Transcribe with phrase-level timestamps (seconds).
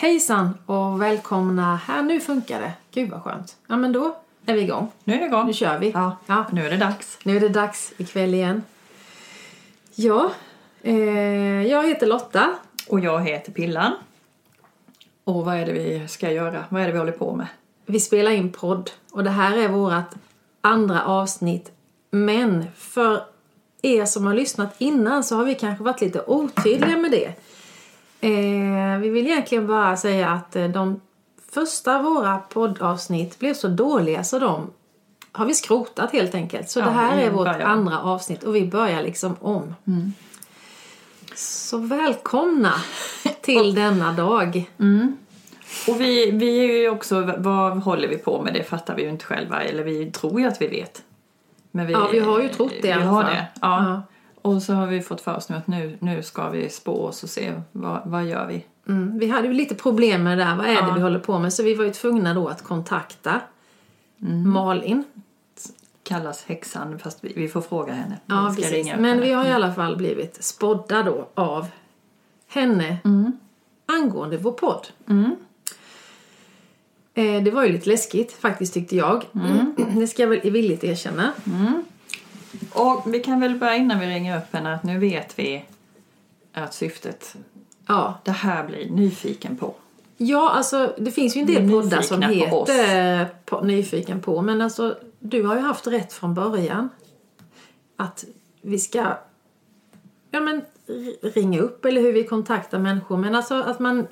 [0.00, 1.76] Hejsan och välkomna.
[1.76, 2.72] Här, nu funkar det.
[2.90, 3.56] Gud vad skönt.
[3.66, 4.16] Ja, men då
[4.46, 4.92] är vi igång.
[5.04, 5.46] Nu är vi igång.
[5.46, 5.90] Nu kör vi.
[5.90, 6.44] Ja, Ja.
[6.52, 7.18] nu är det dags.
[7.22, 8.62] Nu är det dags ikväll igen.
[9.94, 10.30] Ja,
[10.82, 10.96] eh,
[11.66, 12.54] jag heter Lotta.
[12.88, 13.92] Och jag heter Pillan.
[15.24, 16.64] Och vad är det vi ska göra?
[16.68, 17.46] Vad är det vi håller på med?
[17.86, 20.14] Vi spelar in podd och det här är vårt
[20.60, 21.72] andra avsnitt.
[22.10, 23.22] Men för
[23.82, 27.32] er som har lyssnat innan så har vi kanske varit lite otydliga med det.
[28.20, 31.00] Eh, vi vill egentligen bara säga att eh, de
[31.52, 34.70] första våra poddavsnitt blev så dåliga så de
[35.32, 36.70] har vi skrotat helt enkelt.
[36.70, 37.60] Så Ja, det här är vårt börjar.
[37.60, 39.74] andra avsnitt och vi börjar liksom om.
[41.34, 42.72] Så välkomna
[43.40, 44.70] till denna dag.
[45.88, 48.54] Och vi, vi är ju också, vad håller vi på med?
[48.54, 49.62] Det fattar vi ju inte själva.
[49.62, 51.02] Eller vi tror ju att vi vet.
[51.70, 53.24] Men vi, Ja, vi har ju trott det i alla fall.
[53.24, 53.84] det, ja.
[53.84, 54.02] Ja.
[54.42, 57.22] Och så har vi fått för oss nu att nu, nu ska vi spå oss
[57.22, 58.64] och se vad, vad gör vi?
[58.88, 60.56] Mm, vi hade ju lite problem med det där.
[60.56, 60.94] Vad är det Ja.
[60.94, 61.52] vi håller på med?
[61.52, 63.40] Så vi var ju tvungna då att kontakta
[64.22, 64.50] Mm.
[64.50, 65.04] Malin.
[66.02, 68.16] Kallas häxan fast vi, vi får fråga henne.
[68.26, 68.86] Ja, Vi precis.
[68.86, 69.20] Men henne.
[69.20, 71.66] vi har i alla fall blivit spådda då av
[72.48, 72.96] henne
[73.86, 74.88] angående vår podd.
[77.14, 79.24] Eh, det var ju lite läskigt faktiskt tyckte jag.
[79.96, 81.32] Det ska jag väl villigt erkänna.
[82.72, 85.64] Och vi kan väl börja innan vi ringer upp henne att nu vet vi
[86.52, 87.34] att syftet,
[87.86, 88.18] Ja.
[88.24, 89.74] det här blir nyfiken på.
[90.16, 94.42] ja, alltså det finns ju en del poddar som heter på, Nyfiken på.
[94.42, 96.88] Men alltså du har ju haft rätt från början.
[97.96, 98.24] Att
[98.62, 99.16] vi ska
[100.30, 100.62] ja, men,
[101.22, 103.16] ringa upp eller hur vi kontaktar människor.
[103.16, 104.06] Men alltså att man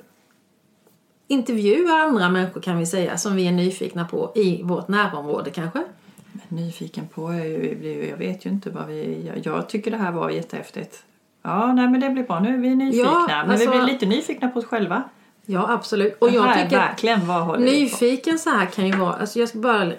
[1.27, 5.83] intervjuar andra människor kan vi säga som vi är nyfikna på i vårt närområde kanske.
[6.49, 7.33] Nyfiken på
[8.09, 11.03] jag vet ju inte vad vi jag, tycker det här var jättehäftigt.
[11.41, 12.39] Ja, nej men det blir bra.
[12.39, 13.09] Nu är vi nyfikna.
[13.09, 15.03] Ja, men alltså- vi blir lite nyfikna på oss själva.
[15.45, 16.17] Ja, absolut.
[16.19, 19.59] Och jag tycker verkligen vad håller nyfiken så här kan ju vara, alltså jag ska
[19.59, 19.91] bara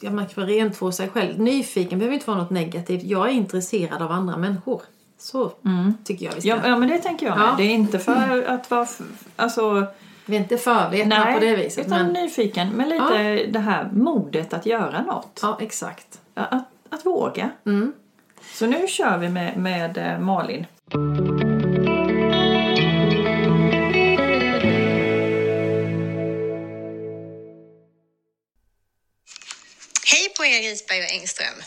[0.00, 1.40] jag man kan rentvå sig själv.
[1.40, 3.02] Nyfiken behöver inte vara något negativt.
[3.02, 4.82] Jag är intresserad av andra människor.
[5.18, 5.52] Så
[6.04, 6.48] tycker jag vi ska.
[6.48, 7.46] Ja, ja, men det tänker jag med.
[7.46, 7.54] Ja.
[7.58, 8.86] Det är inte för att vara...
[9.36, 9.86] Alltså,
[10.28, 11.86] Vi är inte förvetna nej, på det viset.
[11.86, 12.68] utan Men, nyfiken.
[12.68, 15.40] Men lite det här modet att göra något.
[15.42, 16.20] ja, exakt.
[16.34, 17.50] Att, att våga.
[17.66, 17.92] Mm.
[18.52, 20.66] Så nu kör vi med, med eh, Malin.
[30.12, 31.58] Hej på er Risberg och Engström.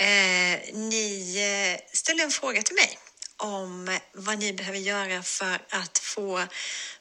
[0.00, 2.98] Eh, ni eh, ställde en fråga till mig
[3.36, 6.40] om vad ni behöver göra för att få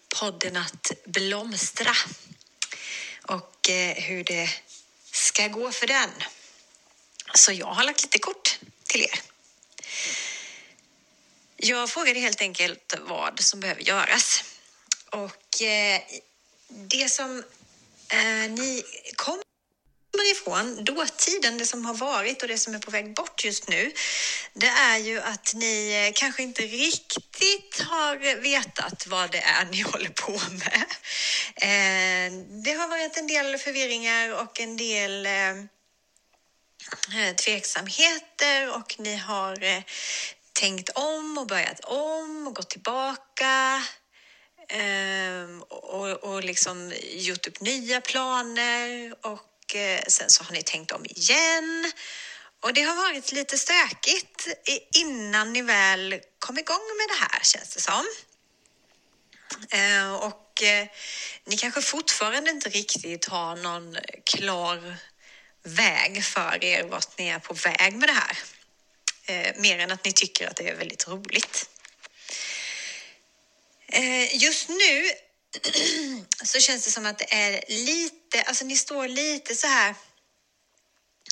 [0.09, 1.95] podden att blomstra
[3.22, 4.50] och eh, hur det
[5.12, 6.09] ska gå för den.
[7.35, 9.19] Så jag har lagt lite kort till er.
[11.57, 14.44] Jag frågade helt enkelt vad som behöver göras.
[15.09, 16.01] Och eh,
[16.69, 17.44] det som
[18.09, 18.84] eh, ni
[19.16, 19.41] kom
[20.18, 23.68] kommer ifrån, dåtiden, det som har varit och det som är på väg bort just
[23.68, 23.92] nu,
[24.54, 29.82] det är ju att ni eh, kanske inte riktigt har vetat vad det är ni
[29.92, 30.86] håller på med.
[31.56, 32.34] Eh,
[32.64, 35.56] det har varit en del förvirringar och en del eh,
[37.36, 39.84] tveksamheter och ni har
[40.54, 43.84] tänkt om och börjat om och gått tillbaka
[45.70, 51.06] och, och liksom gjort upp nya planer och och sen så har ni tänkt om
[51.06, 51.92] igen.
[52.60, 54.48] Och det har varit lite stökigt
[54.96, 58.06] innan ni väl kom igång med det här känns det som.
[59.70, 60.88] Eh, och eh,
[61.46, 64.98] ni kanske fortfarande inte riktigt har någon klar
[65.64, 68.38] väg för er vart ni är på väg med det här.
[69.56, 71.70] Mer än att ni tycker att det är väldigt roligt.
[74.32, 75.12] Just nu
[76.44, 79.96] så känns det som att det är lite, alltså ni står lite så här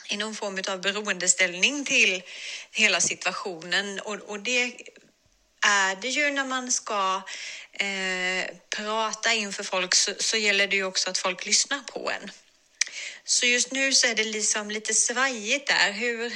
[0.09, 2.23] i någon form av beroendeställning till
[2.71, 4.75] hela situationen och, och det
[5.65, 7.21] är det ju när man ska
[7.73, 12.31] eh, prata inför folk så, så gäller det ju också att folk lyssnar på en.
[13.23, 15.91] Så just nu så är det liksom lite svajigt där.
[15.91, 16.33] Hur,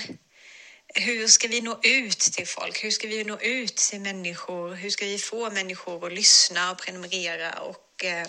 [0.87, 2.83] hur ska vi nå ut till folk?
[2.83, 4.75] Hur ska vi nå ut till människor?
[4.75, 8.27] Hur ska vi få människor att lyssna och prenumerera och, eh,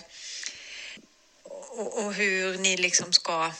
[1.71, 3.51] och, och hur ni liksom ska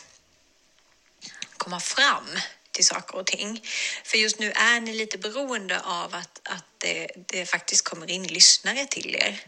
[1.57, 2.25] komma fram
[2.71, 3.61] till saker och ting.
[4.03, 8.23] För just nu är ni lite beroende av att, att det, det faktiskt kommer in
[8.23, 9.39] lyssnare till er.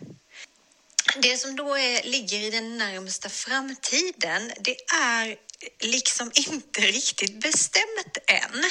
[1.18, 5.38] Det som då är, ligger i den närmsta framtiden, det är
[5.80, 8.64] liksom inte riktigt bestämt än.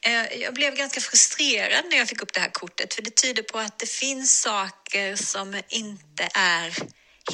[0.00, 3.42] Eh, jag blev ganska frustrerad när jag fick upp det här kortet för det tyder
[3.42, 6.76] på att det finns saker som inte är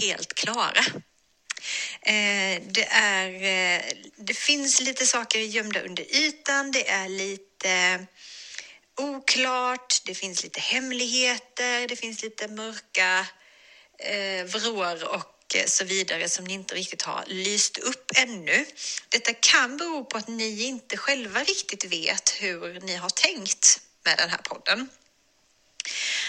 [0.01, 0.85] helt klara.
[2.03, 3.83] Eh, det, är, eh,
[4.17, 8.07] det finns lite saker gömda under ytan, det är lite
[8.97, 13.27] oklart, det finns lite hemligheter, det finns lite mörka
[13.99, 18.67] eh, vrår och eh, så vidare som ni inte riktigt har lyst upp ännu.
[19.09, 24.19] Detta kan bero på att ni inte själva riktigt vet hur ni har tänkt med
[24.19, 24.89] den här podden.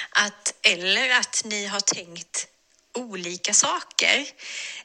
[0.09, 2.47] Att, eller att ni har tänkt
[2.93, 4.25] olika saker.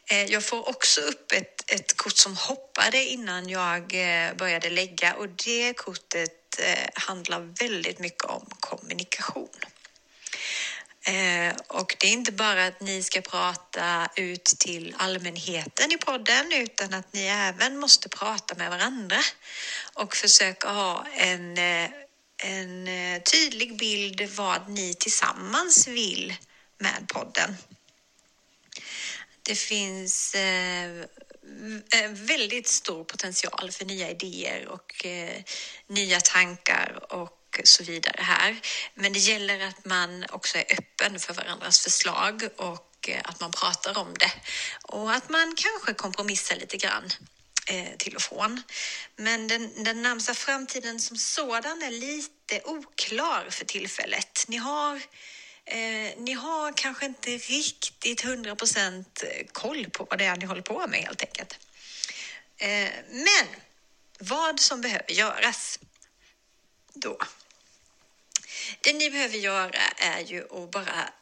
[0.07, 5.15] Eh, jag får också upp ett, ett kort som hoppade innan jag eh, började lägga
[5.15, 9.49] och det kortet eh, handlar väldigt mycket om kommunikation.
[11.69, 16.95] Och det är inte bara att ni ska prata ut till allmänheten i podden utan
[16.95, 19.19] att ni även måste prata med varandra
[19.95, 21.59] och försöka ha en,
[22.39, 22.89] en
[23.33, 26.35] tydlig bild vad ni tillsammans vill
[26.79, 27.57] med podden.
[29.45, 31.01] Det finns eh,
[31.93, 35.43] eh, väldigt stor potential för nya idéer och eh,
[35.87, 38.61] nya tankar och så vidare här.
[38.95, 43.51] Men det gäller att man också är öppen för varandras förslag och eh, att man
[43.53, 44.33] pratar om det
[44.83, 47.11] och att man kanske kompromissar lite grann
[47.67, 48.63] eh, till och från.
[49.17, 54.45] Men den, den närmsta framtiden som sådan är lite oklar för tillfället.
[54.49, 55.03] Ni har
[55.67, 60.47] Eh, ni har kanske inte riktigt 100 procent eh, koll på vad det är ni
[60.47, 61.59] håller på med helt enkelt.
[62.57, 63.47] Eh, men
[64.19, 65.79] vad som behöver göras
[66.95, 67.19] då.
[68.81, 71.13] Det ni behöver göra är ju att bara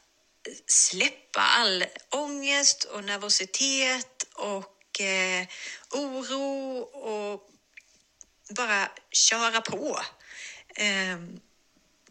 [0.66, 5.46] släppa all ångest och nervositet och eh,
[5.90, 7.50] oro och
[8.50, 10.00] bara köra på.
[10.68, 11.18] Eh,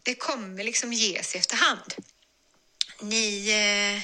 [0.02, 1.94] det kommer liksom ges efterhand.
[3.02, 4.02] Ni eh,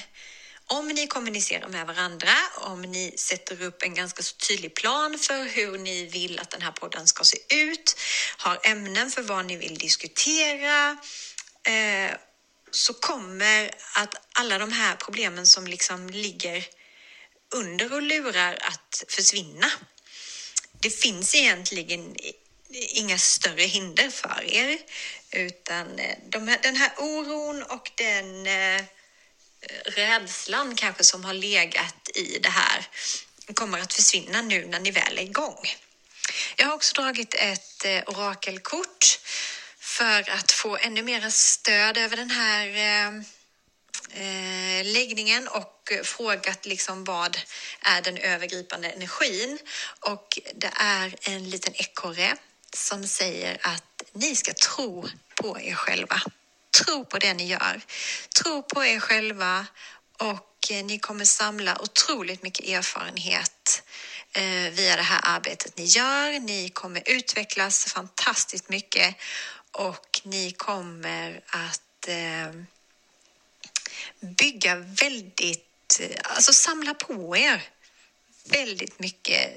[0.71, 5.43] om ni kommunicerar med varandra, om ni sätter upp en ganska så tydlig plan för
[5.43, 7.95] hur ni vill att den här podden ska se ut,
[8.37, 10.97] har ämnen för vad ni vill diskutera,
[11.63, 12.15] eh,
[12.71, 16.65] så kommer att alla de här problemen som liksom ligger
[17.55, 19.71] under och lurar att försvinna.
[20.79, 22.15] Det finns egentligen
[22.69, 24.77] inga större hinder för er,
[25.31, 28.83] utan eh, de här, den här oron och den eh,
[29.85, 32.87] rädslan kanske som har legat i det här
[33.53, 35.75] kommer att försvinna nu när ni väl är igång.
[36.55, 39.19] Jag har också dragit ett eh, orakelkort
[39.79, 43.07] för att få ännu mer stöd över den här eh,
[44.21, 47.37] eh, läggningen och frågat liksom vad
[47.81, 49.59] är den övergripande energin.
[49.99, 52.37] Och det är en liten ekorre
[52.73, 56.21] som säger att ni ska tro på er själva.
[56.83, 57.81] Tro på det ni gör.
[58.43, 59.65] Tro på er själva
[60.17, 63.83] och eh, ni kommer samla otroligt mycket erfarenhet
[64.31, 66.39] eh, via det här arbetet ni gör.
[66.39, 69.15] Ni kommer utvecklas fantastiskt mycket
[69.71, 72.61] och ni kommer att eh,
[74.19, 77.69] bygga väldigt, alltså samla på er
[78.43, 79.53] väldigt mycket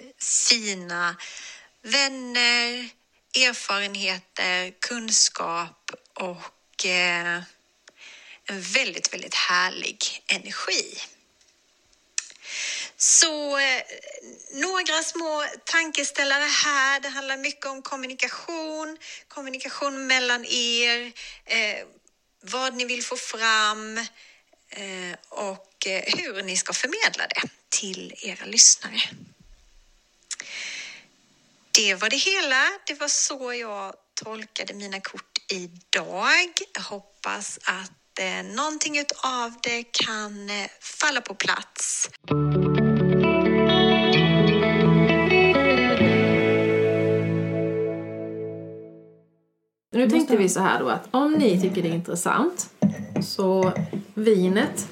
[0.49, 1.17] fina
[1.83, 2.89] vänner,
[3.37, 7.43] erfarenheter, kunskap och eh,
[8.45, 10.99] en väldigt, väldigt härlig energi.
[12.97, 13.83] Så eh,
[14.53, 17.01] några små tankeställare här.
[17.01, 21.13] Det handlar mycket om kommunikation, kommunikation mellan er,
[21.45, 21.87] eh,
[22.41, 23.99] vad ni vill få fram
[24.71, 29.01] eh, och eh, hur ni ska förmedla det till era lyssnare.
[31.75, 32.63] Det var det hela.
[32.87, 36.49] Det var så jag tolkade mina kort idag.
[36.75, 42.11] Jag hoppas att eh, någonting av det kan eh, falla på plats.
[49.93, 52.71] Nu tänkte vi så här då att om ni tycker det är intressant
[53.23, 53.73] så
[54.15, 54.89] vinet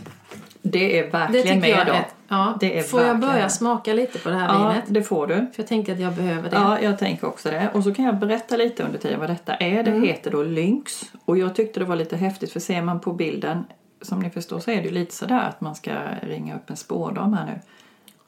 [0.63, 2.20] det är verkligen med då.
[2.31, 4.85] Är, ja, det är får jag börja smaka lite på det här ja, vinet?
[4.87, 5.35] det får du.
[5.35, 6.57] För jag tänker att jag behöver det.
[6.57, 7.71] Ja, jag tänker också det.
[7.75, 9.83] Och så kan jag berätta lite under tiden vad detta är.
[9.83, 10.03] Det mm.
[10.03, 11.03] heter då Lynx.
[11.25, 13.65] Och jag tyckte det var lite häftigt för ser man på bilden
[14.03, 16.77] som ni förstår så är det ju lite sådär att man ska ringa upp en
[16.77, 17.61] spårdam här nu.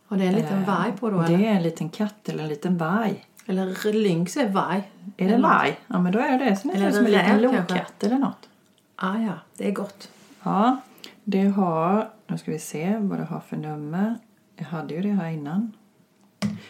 [0.08, 1.38] Och det är en liten eh, varg på då eller?
[1.38, 3.24] Det är en liten katt eller en liten varg.
[3.46, 4.82] Eller lynx är varg.
[5.16, 5.78] Är det varg?
[5.86, 6.56] Ja men då är det det.
[6.56, 8.48] Så eller som en liten lokatt eller något.
[8.96, 10.08] Ah, ja, det är gott.
[10.42, 10.76] Ja,
[11.24, 14.18] det har nu ska vi se vad det har för nummer.
[14.56, 15.72] Jag hade ju det här innan.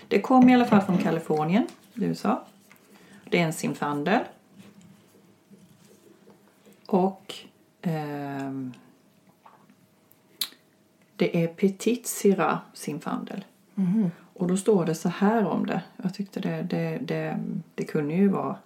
[0.09, 2.44] Det kom i alla fall från Kalifornien, USA.
[3.30, 4.21] Det är en Zinfandel.
[6.87, 7.35] Och
[7.82, 8.73] ehm,
[11.16, 13.44] det är Petit Syrah Zinfandel.
[14.35, 15.82] Och då står det så här om det.
[16.02, 17.38] Jag tyckte det, det, det,
[17.75, 18.56] det kunde ju vara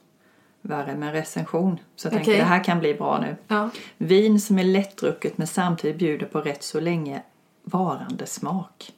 [0.67, 1.79] värre med recension.
[1.97, 2.41] Så jag tänkte Okej.
[2.41, 3.37] det här kan bli bra nu.
[3.49, 3.71] Ja.
[3.99, 7.23] Vin som är lättdrucket men samtidigt bjuder på rätt så länge
[7.65, 8.93] varande smak.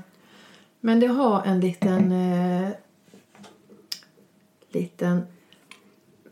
[0.79, 2.69] men det har en liten eh,
[4.71, 5.27] liten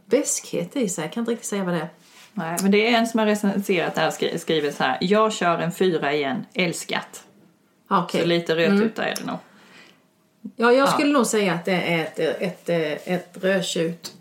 [0.05, 1.03] beskhet i sig.
[1.03, 1.89] Jag kan inte riktigt säga vad det är.
[2.33, 4.97] Nej, men det är en som har recenserat det här skri- skriver så här.
[5.01, 7.23] Jag kör en fyra igen, älskat.
[7.87, 8.21] Ah, okej.
[8.21, 9.37] Så lite rödtuta är det nog.
[10.55, 14.13] Ja, jag skulle nog säga att det är ett, ett, ett, ett rödtjut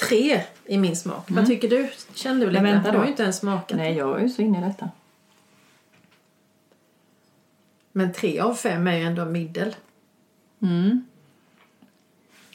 [0.00, 1.24] tre i min smak.
[1.30, 1.90] Vad tycker du?
[2.14, 2.62] Kände du lite?
[2.64, 3.76] Vänta du har ju inte ens smakat.
[3.76, 4.90] Nej, jag är ju så inne i detta.
[7.92, 9.76] Men tre av fem är ju ändå middel.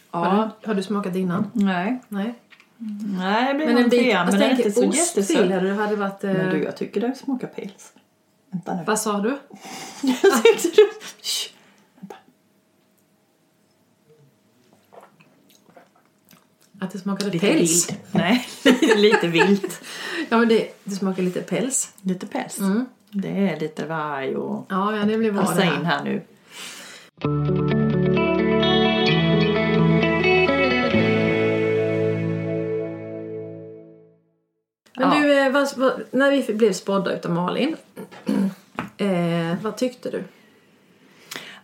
[0.09, 1.51] Har, Ja, du, har du smakat innan?
[1.53, 2.01] nej.
[2.07, 2.33] Nej.
[3.17, 5.37] Nej, det blir Men en bit, trea, men den är inte så jättesöt.
[5.51, 6.23] hade det hade varit...
[6.23, 7.93] Eh, Men du, jag tycker det smakar pils.
[8.49, 8.83] Vänta nu.
[8.87, 9.29] Vad sa du?
[10.01, 10.89] Jag tyckte du...
[11.21, 11.51] Shh.
[11.99, 12.15] Vänta.
[16.81, 17.89] Att det smakade Lite päls?
[17.89, 17.99] vilt.
[18.11, 18.47] Nej,
[18.95, 19.81] lite vilt.
[20.29, 21.93] Ja, men det, det smakar lite päls.
[22.01, 22.59] Lite päls.
[23.11, 25.83] Det är lite varg och Ja, ja det blir passa det in här.
[25.83, 26.21] här nu.
[34.97, 35.19] Men Ja.
[35.19, 37.75] du, eh, vad, vad, när vi blev spådda utav Malin.
[38.97, 40.23] eh, vad tyckte du?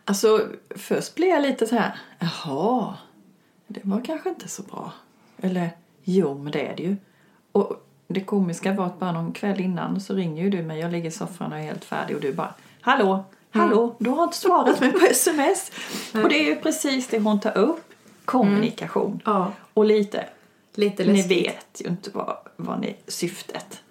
[0.05, 2.95] Alltså, först blev jag lite så här, jaha,
[3.67, 4.91] det var kanske inte så bra.
[5.41, 5.69] Eller,
[6.03, 6.95] jo, men det är det ju.
[7.51, 10.91] Och det komiska var att bara någon kväll innan så ringer ju du mig, jag
[10.91, 14.37] ligger i soffan och är helt färdig och du bara, hallå, hallå, du har inte
[14.37, 15.71] svarat mig på sms.
[16.13, 17.93] Och det är ju precis det hon tar upp,
[18.25, 19.21] kommunikation.
[19.25, 20.25] Ja, Och lite,
[20.75, 21.47] lite ni läskigt.
[21.47, 23.81] vet ju inte vad, vad ni, syftet.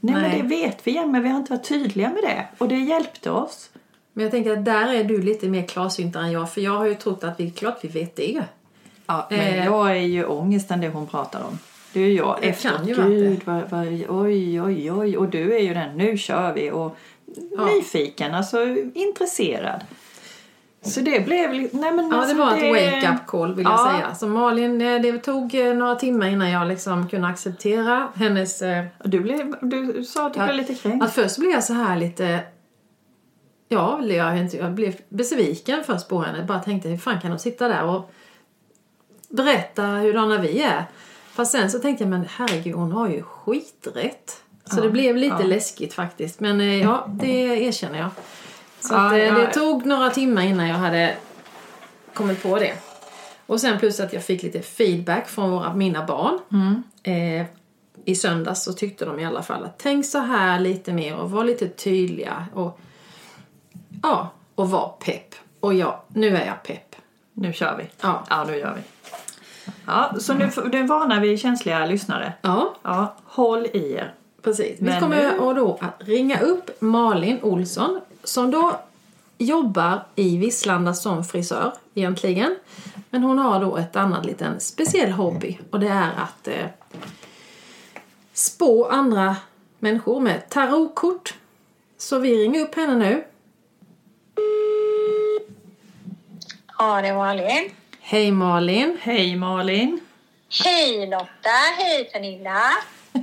[0.00, 0.22] Nej, Nej.
[0.22, 2.46] men det vet vi men vi har inte varit tydliga med det.
[2.58, 3.70] Och det hjälpte oss.
[4.12, 6.52] Men jag tänker att där är du lite mer klarsyntare än jag.
[6.52, 8.44] För jag har ju trott att vi, klart vi vet det.
[9.08, 9.64] Ja, men Eh.
[9.64, 11.58] jag är ju ångesten det hon pratar om.
[11.92, 12.38] Du är jag.
[12.42, 15.16] Det Efter, ju gud, vad, vad, oj, oj, oj.
[15.16, 16.70] Och du är ju den, nu kör vi.
[16.70, 16.96] Och
[17.66, 18.62] nyfiken, alltså
[18.94, 19.80] intresserad.
[20.82, 23.92] Så det blev nej men Ja, alltså, det var ett wake-up call vill jag Ja.
[23.94, 24.14] säga.
[24.14, 28.62] Så Malin, eh, det tog eh, några timmar innan jag liksom kunde acceptera hennes...
[29.04, 30.46] Du, blev, du sa att du Ja.
[30.46, 31.04] blev lite kränkt.
[31.04, 32.40] Att först blev jag så här lite...
[33.68, 36.44] Ja, jag, jag blev besviken först på henne.
[36.44, 38.10] Bara tänkte, hur fan kan hon sitta där och
[39.28, 40.84] berätta hurdana vi är?
[41.32, 44.42] Fast sen så tänkte jag, men herregud, hon har ju skiträtt.
[44.64, 46.40] Så det blev lite läskigt faktiskt.
[46.40, 48.10] Men eh, ja, det erkänner jag.
[48.80, 49.34] Så Ja, att, eh, ja.
[49.34, 51.16] det tog några timmar innan jag hade
[52.14, 52.72] kommit på det.
[53.46, 56.38] Och sen plus att jag fick lite feedback från våra, mina barn.
[57.02, 57.46] Eh,
[58.04, 61.30] I söndags så tyckte de i alla fall att tänk så här lite mer och
[61.30, 62.46] var lite tydliga.
[62.54, 62.80] Och,
[64.02, 65.34] ja, och var pepp.
[65.60, 66.87] Och ja, nu är jag pepp.
[67.40, 67.84] Nu kör vi.
[68.00, 68.24] Ja.
[68.30, 68.80] ja nu gör vi.
[69.86, 72.32] Ja, så nu, nu varnar vi känsliga lyssnare.
[72.42, 74.14] Ja, Ja, håll i er.
[74.42, 74.80] precis.
[74.80, 78.80] Vi Men kommer nu- då att ringa upp Malin Olsson som då
[79.38, 82.56] jobbar i Visslanda som frisör egentligen.
[83.10, 86.66] Men hon har då ett annat liten speciell hobby och det är att eh,
[88.32, 89.36] spå andra
[89.78, 91.34] människor med tarotkort.
[91.98, 93.24] Så vi ringer upp henne nu.
[96.78, 97.70] Ja, det var Malin.
[98.00, 98.98] Hej Malin!
[99.02, 100.00] Hej Malin.
[100.64, 102.60] Hej Lotta, hej Pernilla.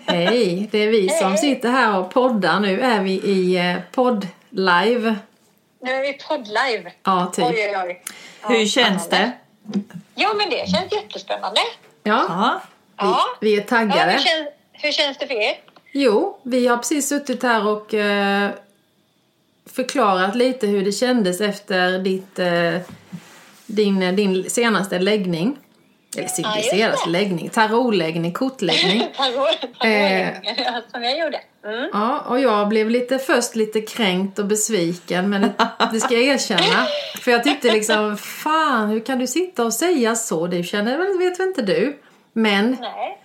[0.05, 0.69] Hej!
[0.71, 1.37] Det är vi som Hej.
[1.37, 2.59] sitter här och poddar.
[2.59, 5.15] Nu är vi i eh, podd live.
[5.81, 6.91] Nu är vi podd-live.
[7.03, 7.45] Ja, typ.
[7.45, 8.03] Oj, oj, oj.
[8.41, 9.31] Ja, Hur känns det?
[10.15, 11.61] Jo, men det känns jättespännande.
[12.03, 12.61] Ja, Ja.
[12.97, 13.19] Ja.
[13.41, 14.11] vi är ja taggade.
[14.11, 15.55] hur, känns, hur känns det för er?
[15.91, 18.49] Jo, vi har precis suttit här och eh,
[19.75, 22.75] förklarat lite hur det kändes efter ditt, eh,
[23.75, 25.57] din, din senaste läggning.
[26.17, 29.01] Eller sin Ja, senaste läggning, tarotläggning, kortläggning.
[29.17, 31.39] Tarot- tarotläggningen som jag gjorde.
[31.65, 31.89] Mm.
[31.93, 35.53] Ja, och jag blev lite, först lite kränkt och besviken, men det,
[35.93, 36.87] det ska jag erkänna.
[37.21, 40.47] För jag tyckte liksom, fan hur kan du sitta och säga så?
[40.47, 41.99] Det känner väl, vet väl inte du?
[42.33, 43.21] Men Nej.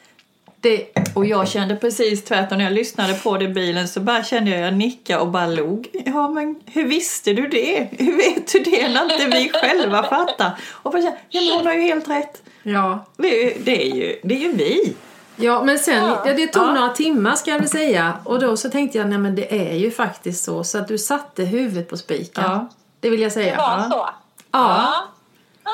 [0.62, 2.58] Det, Och jag kände precis tvärtom.
[2.58, 5.46] När jag lyssnade på det i bilen så bara kände jag jag nicka och bara
[5.46, 5.88] log.
[6.06, 7.88] Ja, men hur visste du det?
[7.98, 10.50] Hur vet du det när inte vi själva fattar?
[10.70, 12.42] Och bara kände, ja men hon har ju helt rätt.
[12.62, 13.06] ja.
[13.16, 14.94] Det är ju, det är ju, det är ju vi.
[15.36, 16.22] Ja, men sen, Ja.
[16.26, 16.32] ja.
[16.34, 16.72] det tog Ja.
[16.72, 18.14] några timmar ska jag väl säga.
[18.24, 20.64] Och då så tänkte jag, nej men det är ju faktiskt så.
[20.64, 22.44] Så att du satte huvudet på spiken.
[22.44, 22.68] Ja.
[23.00, 23.56] Det vill jag Det säga.
[23.56, 23.88] var Ja.
[23.90, 24.08] så.
[24.52, 24.94] Ja.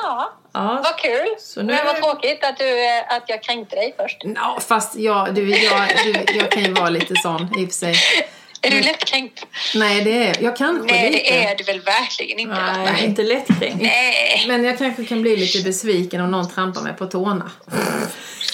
[0.03, 1.27] Ja, Ja, vad kul.
[1.39, 4.17] Så nu- Men vad tråkigt att, du, att jag kränkte dig först.
[4.35, 7.75] Ja, fast jag, du, jag, du, jag kan ju vara lite sån i och för
[7.75, 7.95] sig.
[8.61, 9.45] Är du lättkränkt?
[9.75, 11.23] Nej, det är jag kanske Nej, lite.
[11.23, 12.55] det är du väl verkligen inte.
[12.55, 12.77] va?
[12.77, 13.81] nej, inte lättkränkt.
[13.81, 14.45] Nej.
[14.47, 17.51] Men jag kanske kan bli lite besviken om någon trampar mig på tårna.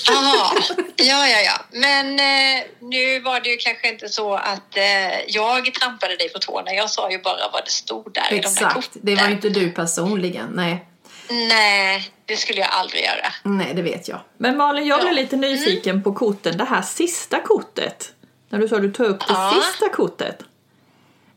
[0.07, 0.51] Jaha,
[0.95, 1.61] ja, ja, ja.
[1.71, 6.39] Men eh, nu var det ju kanske inte så att eh, jag trampade dig på
[6.39, 6.71] tårna.
[6.73, 8.73] Jag sa ju bara vad det stod där i de där Exakt.
[8.75, 9.01] korten.
[9.03, 10.49] Det var ju inte du personligen.
[10.53, 10.85] Nej,
[11.29, 13.33] Nej, det skulle jag aldrig göra.
[13.43, 14.19] nej det vet jag.
[14.37, 15.21] Men Malin, jag blev Ja.
[15.21, 16.57] lite nyfiken på korten.
[16.57, 18.09] Det här sista kortet.
[18.49, 19.61] När du sa att du tog upp det Ja.
[19.63, 20.39] sista kortet.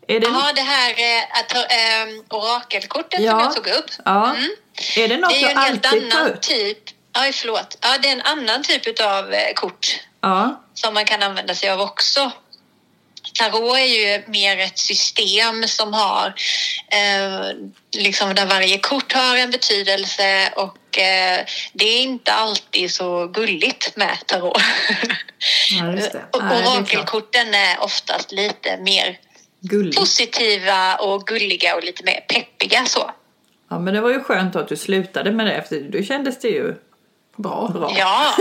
[0.09, 0.91] Är det, Ja, det här
[1.41, 3.31] att, eh, orakelkortet Ja.
[3.31, 3.91] som jag tog upp.
[4.05, 4.35] ja.
[4.35, 4.51] Mm.
[4.97, 6.79] är det något Det är en helt tar annan typ.
[7.13, 7.79] Aj, förlåt.
[7.81, 10.63] Ja, det är en annan typ av eh, kort Ja.
[10.75, 12.31] som man kan använda sig av också.
[13.35, 16.35] Tarot är ju mer ett system som har
[16.89, 17.57] eh,
[17.97, 23.97] liksom där varje kort har en betydelse och eh, det är inte alltid så gulligt
[23.97, 24.63] med tarot.
[25.71, 26.25] Ja, det.
[26.33, 26.69] Och det.
[26.69, 29.19] Orakelkorten är oftast lite mer
[29.61, 29.99] Gulligt.
[29.99, 33.11] positiva och gulliga och lite mer peppiga så.
[33.71, 36.49] Ja, men det var ju skönt att du slutade med det efter då kändes det
[36.49, 36.75] ju
[37.37, 37.69] Bra.
[37.69, 37.95] bra.
[37.99, 38.37] Ja,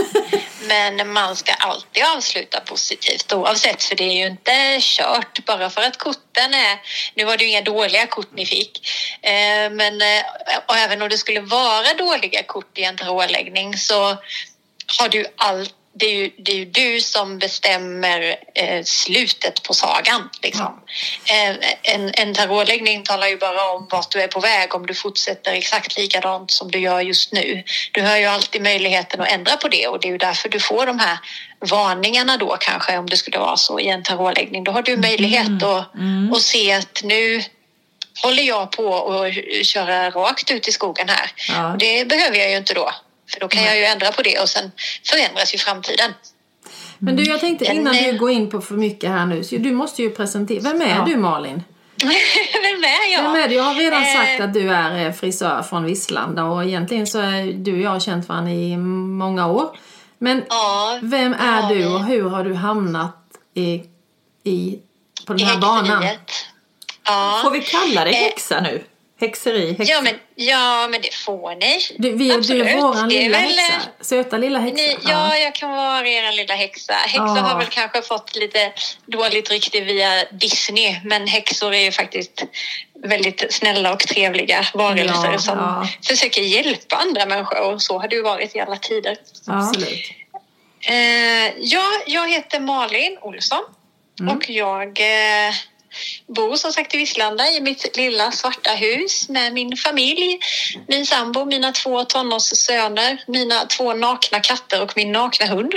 [0.67, 5.81] men man ska alltid avsluta positivt oavsett för det är ju inte kört bara för
[5.81, 6.79] att korten är...
[7.15, 8.87] Nu var det ju inga dåliga kort ni fick,
[9.21, 10.23] eh, men eh,
[10.67, 14.17] och även om det skulle vara dåliga kort i en tarotläggning så
[14.99, 19.73] har du allt det är, ju, det är ju du som bestämmer eh, slutet på
[19.73, 20.29] sagan.
[20.41, 20.81] Liksom.
[21.31, 21.55] Eh,
[21.95, 25.53] en, en tarotläggning talar ju bara om vart du är på väg om du fortsätter
[25.53, 27.63] exakt likadant som du gör just nu.
[27.91, 30.59] Du har ju alltid möjligheten att ändra på det och det är ju därför du
[30.59, 31.17] får de här
[31.59, 34.63] varningarna då kanske om det skulle vara så i en tarotläggning.
[34.63, 35.87] Då har du möjlighet att,
[36.35, 37.43] att se att nu
[38.23, 41.31] håller jag på att köra rakt ut i skogen här.
[41.49, 41.71] Ja.
[41.71, 42.91] Och det behöver jag ju inte då.
[43.33, 44.71] För då kan jag ju ändra på det och sen
[45.09, 46.13] förändras ju framtiden.
[46.97, 49.55] Men du, jag tänkte Den innan du går in på för mycket här nu, så
[49.55, 50.59] du måste ju presentera.
[50.61, 51.03] Vem är Ja.
[51.07, 51.63] du Malin?
[52.61, 53.23] Vem är jag?
[53.23, 53.55] Vem är du?
[53.55, 54.13] Jag har redan Eh.
[54.13, 57.89] sagt att du är eh, frisör från Visslanda och egentligen så är du och jag
[57.89, 59.77] har känt varandra i många år.
[60.17, 63.15] Men Ja, vem är ja, du och hur har du hamnat
[63.53, 63.83] i,
[64.43, 64.79] i,
[65.25, 66.05] på den här banan?
[67.05, 67.39] Ja.
[67.43, 68.19] Får vi kalla dig Eh.
[68.19, 68.83] häxa nu?
[69.21, 69.83] Häxeri, häxa.
[69.93, 71.79] Ja, men, ja, men det får ni.
[71.97, 72.67] Du, vi, du Absolut.
[72.67, 73.73] är våran Det är lilla väl, häxa.
[73.75, 74.75] eh, Söta lilla häxa.
[74.75, 76.93] Ni, ja, jag kan vara er lilla häxa.
[76.93, 77.41] Häxor Ja.
[77.43, 78.71] har väl kanske fått lite
[79.05, 82.43] dåligt rykte via Disney, men häxor är ju faktiskt
[83.03, 85.87] väldigt snälla och trevliga varelser Ja, som ja.
[86.07, 89.17] försöker hjälpa andra människor och så har det ju varit i alla tider.
[89.47, 90.11] Absolut.
[90.87, 93.63] Eh, ja, jag heter Malin Olsson
[94.19, 94.37] Mm.
[94.37, 95.53] och jag eh,
[96.27, 100.39] bor som sagt i Visslanda i mitt lilla svarta hus med min familj,
[100.87, 105.73] min sambo, mina två tonårssöner, mina två nakna katter och min nakna hund.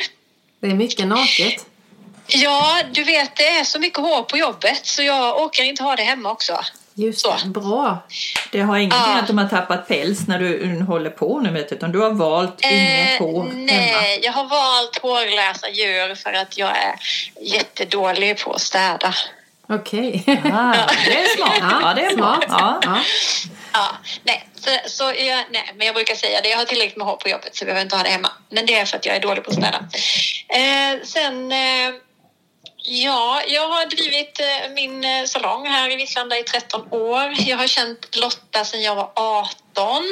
[0.61, 1.67] Det är mycket naket.
[2.27, 5.97] Ja, du vet det är så mycket hår på jobbet så jag orkar inte ha
[5.97, 6.61] det hemma också.
[6.95, 7.35] Just Så.
[7.45, 7.49] det.
[7.49, 7.99] Bra.
[8.53, 9.19] Det har ingenting Ja.
[9.19, 12.11] att de har tappat päls när du håller på nu vet du, utan du har
[12.11, 13.53] valt inget hår hemma.
[13.53, 16.95] Eh, nej, jag har valt hårlösa djur för att jag är
[17.41, 19.15] jättedålig på att städa.
[19.71, 20.25] Okej.
[20.53, 20.73] Ah,
[21.07, 21.81] det är smart.
[21.83, 22.45] Ja, det är smart.
[22.49, 22.81] Ja.
[22.85, 23.01] Ja.
[23.73, 26.49] Ja, nej, så, så jag, nej, men jag brukar säga det.
[26.49, 28.31] Jag har tillräckligt med hår på jobbet så jag behöver inte ha det hemma.
[28.51, 29.79] Men det är för att jag är dålig på att städa.
[30.49, 31.95] Eh, sen, eh,
[32.85, 37.35] ja, jag har drivit eh, min eh, salong här i Vislanda i 13 år.
[37.39, 40.03] Jag har känt Lotta sedan jag var 18.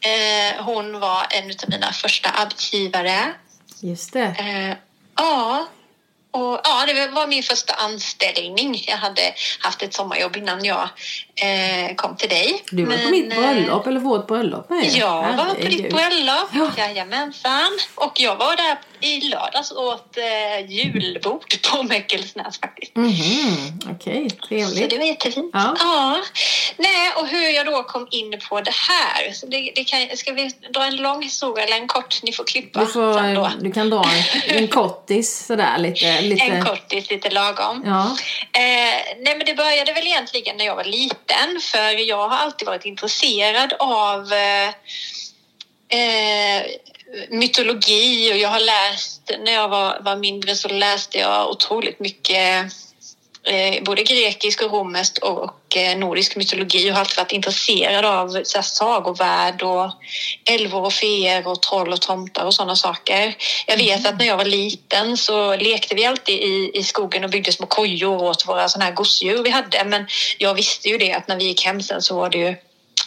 [0.00, 3.34] Eh, hon var en av mina första arbetsgivare.
[3.80, 4.34] Just det.
[4.38, 4.76] Eh,
[5.16, 5.66] ja.
[6.36, 8.84] Och, ja, det var min första anställning.
[8.86, 10.88] Jag hade haft ett sommarjobb innan jag
[11.40, 12.62] eh, kom till dig.
[12.70, 14.84] Du var på Men, mitt eh, bröllop, eller vårt bröllop med.
[14.86, 15.70] Jag var på Herregud.
[15.70, 16.70] ditt bröllop, Ja.
[16.78, 17.78] jajamensan.
[17.94, 22.96] Och jag var där i lördags åt eh, julbord på Mäckelsnäs faktiskt.
[22.96, 24.90] Mhm, Okej, Så trevligt.
[24.90, 25.50] det var jättefint.
[25.52, 26.16] Ja.
[26.76, 29.32] Nej, och hur jag då kom in på det här.
[29.32, 32.22] Så det, det kan, ska vi dra en lång historia eller en kort?
[32.22, 34.04] Ni får klippa Du, får, du kan dra
[34.48, 36.20] en, en kortis sådär lite.
[36.20, 36.44] lite.
[36.44, 37.82] En kortis, lite lagom.
[37.86, 38.02] Ja.
[38.60, 38.62] Eh,
[39.20, 41.25] nej, men det började väl egentligen när jag var liten
[41.60, 44.68] för jag har alltid varit intresserad av eh,
[45.88, 46.66] eh,
[47.28, 52.72] mytologi och jag har läst, när jag var, var mindre så läste jag otroligt mycket
[53.82, 58.58] både grekisk och romersk och, eh, nordisk mytologi och har alltid varit intresserad av så
[58.58, 59.90] här, sagovärld och
[60.44, 63.36] älvor och feer och troll och tomtar och sådana saker.
[63.66, 67.30] Jag vet att när jag var liten så lekte vi alltid i, i skogen och
[67.30, 70.06] byggde små kojor åt våra sådana här gosedjur vi hade men
[70.38, 72.56] jag visste ju det att när vi gick hem sen så var det ju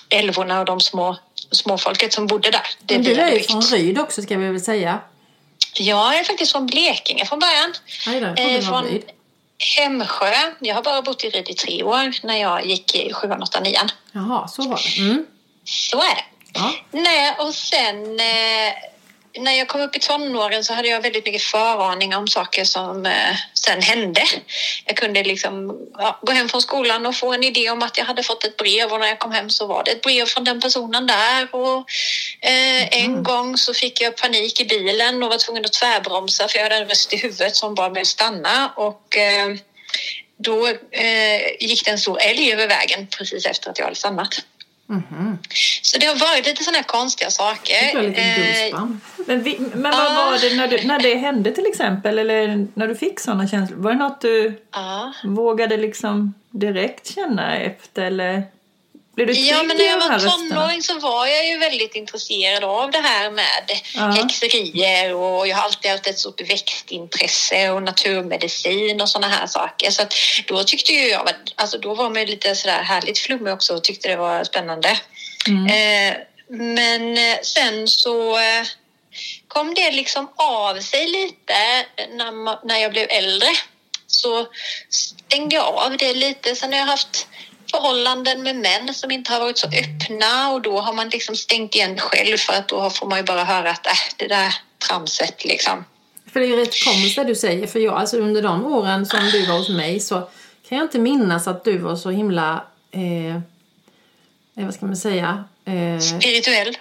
[0.09, 1.17] älvorna och de små
[1.51, 2.61] småfolket som bodde där.
[2.83, 4.99] Det Men du är ju från Ryd också ska vi väl säga.
[5.73, 7.73] Jag är faktiskt från Blekinge från början.
[8.37, 9.03] Eh, vara från Ryd.
[9.77, 10.31] Hemsjö.
[10.59, 13.63] Jag har bara bott i Ryd i tre år när jag gick i sjuan, åttan,
[13.63, 13.89] nian.
[14.11, 15.01] Jaha, så var det.
[15.01, 15.25] Mm.
[15.63, 16.23] Så är det.
[16.53, 16.73] Ja.
[16.91, 18.73] Nej, och sen eh,
[19.39, 23.05] när jag kom upp i tonåren så hade jag väldigt mycket föraning om saker som
[23.05, 24.21] eh, sen hände.
[24.85, 28.05] Jag kunde liksom ja, gå hem från skolan och få en idé om att jag
[28.05, 30.43] hade fått ett brev och när jag kom hem så var det ett brev från
[30.43, 31.55] den personen där.
[31.55, 31.89] Och,
[32.41, 36.57] eh, En gång så fick jag panik i bilen och var tvungen att tvärbromsa för
[36.57, 38.73] jag hade en röst i huvudet som bad mig stanna.
[38.75, 39.55] Och, eh,
[40.37, 44.45] då eh, gick det en stor älg över vägen precis efter att jag hade stannat.
[44.89, 45.37] Mhm.
[45.81, 48.01] Så det har varit lite sådana här konstiga saker.
[48.01, 48.85] Det lite Eh.
[49.27, 50.25] Men, vi, men vad Ah.
[50.31, 52.19] var det när, du, när det hände till exempel?
[52.19, 53.77] Eller när du fick sådana känslor?
[53.77, 54.61] Var det något du
[55.23, 58.01] vågade liksom direkt känna efter?
[58.05, 58.43] Eller
[59.25, 62.91] blev du ja, men när jag var tonåring så var jag ju väldigt intresserad av
[62.91, 64.01] det här med Ja.
[64.01, 69.91] häxerier och jag har alltid haft ett stort växtintresse och naturmedicin och sådana här saker.
[69.91, 70.03] Så
[70.47, 73.83] då tyckte ju jag, alltså då var man ju lite sådär härligt flummig också och
[73.83, 74.99] tyckte det var spännande.
[75.47, 75.65] Mm.
[75.67, 76.17] Eh,
[76.49, 78.63] men eh, sen så eh,
[79.47, 83.49] kom det liksom av sig lite när, när jag blev äldre.
[84.07, 84.47] Så
[84.89, 86.55] stängde jag av det lite.
[86.55, 87.27] Sen har jag haft
[87.71, 91.75] förhållanden med män som inte har varit så öppna och då har man liksom stängt
[91.75, 94.55] igen själv för att då får man ju bara höra att äh, det där
[94.87, 95.85] tramset liksom.
[96.33, 97.67] För det är ju rätt komiskt det du säger.
[97.67, 100.29] För jag, alltså under de åren som du var hos mig så
[100.69, 102.63] kan jag inte minnas att du var så himla...
[102.91, 103.41] Eh, eh,
[104.55, 105.43] vad ska man säga?
[105.65, 106.77] Eh, Spirituell.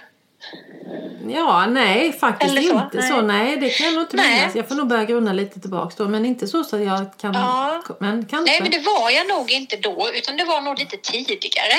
[1.31, 3.09] Ja, nej faktiskt Eller så, inte nej.
[3.09, 3.21] så.
[3.21, 4.39] Nej, det kan jag nog inte Nej.
[4.39, 4.55] minnas.
[4.55, 6.07] Jag får nog börja grunna lite tillbaks då.
[6.07, 7.33] Men inte så så att jag kan...
[7.33, 7.83] Ja.
[7.99, 8.51] Men kanske.
[8.51, 11.77] Nej, men det var jag nog inte då, utan det var nog lite tidigare.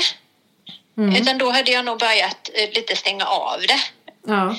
[0.98, 1.16] Mm.
[1.16, 3.80] Utan då hade jag nog börjat eh, lite stänga av det.
[4.26, 4.56] Ja.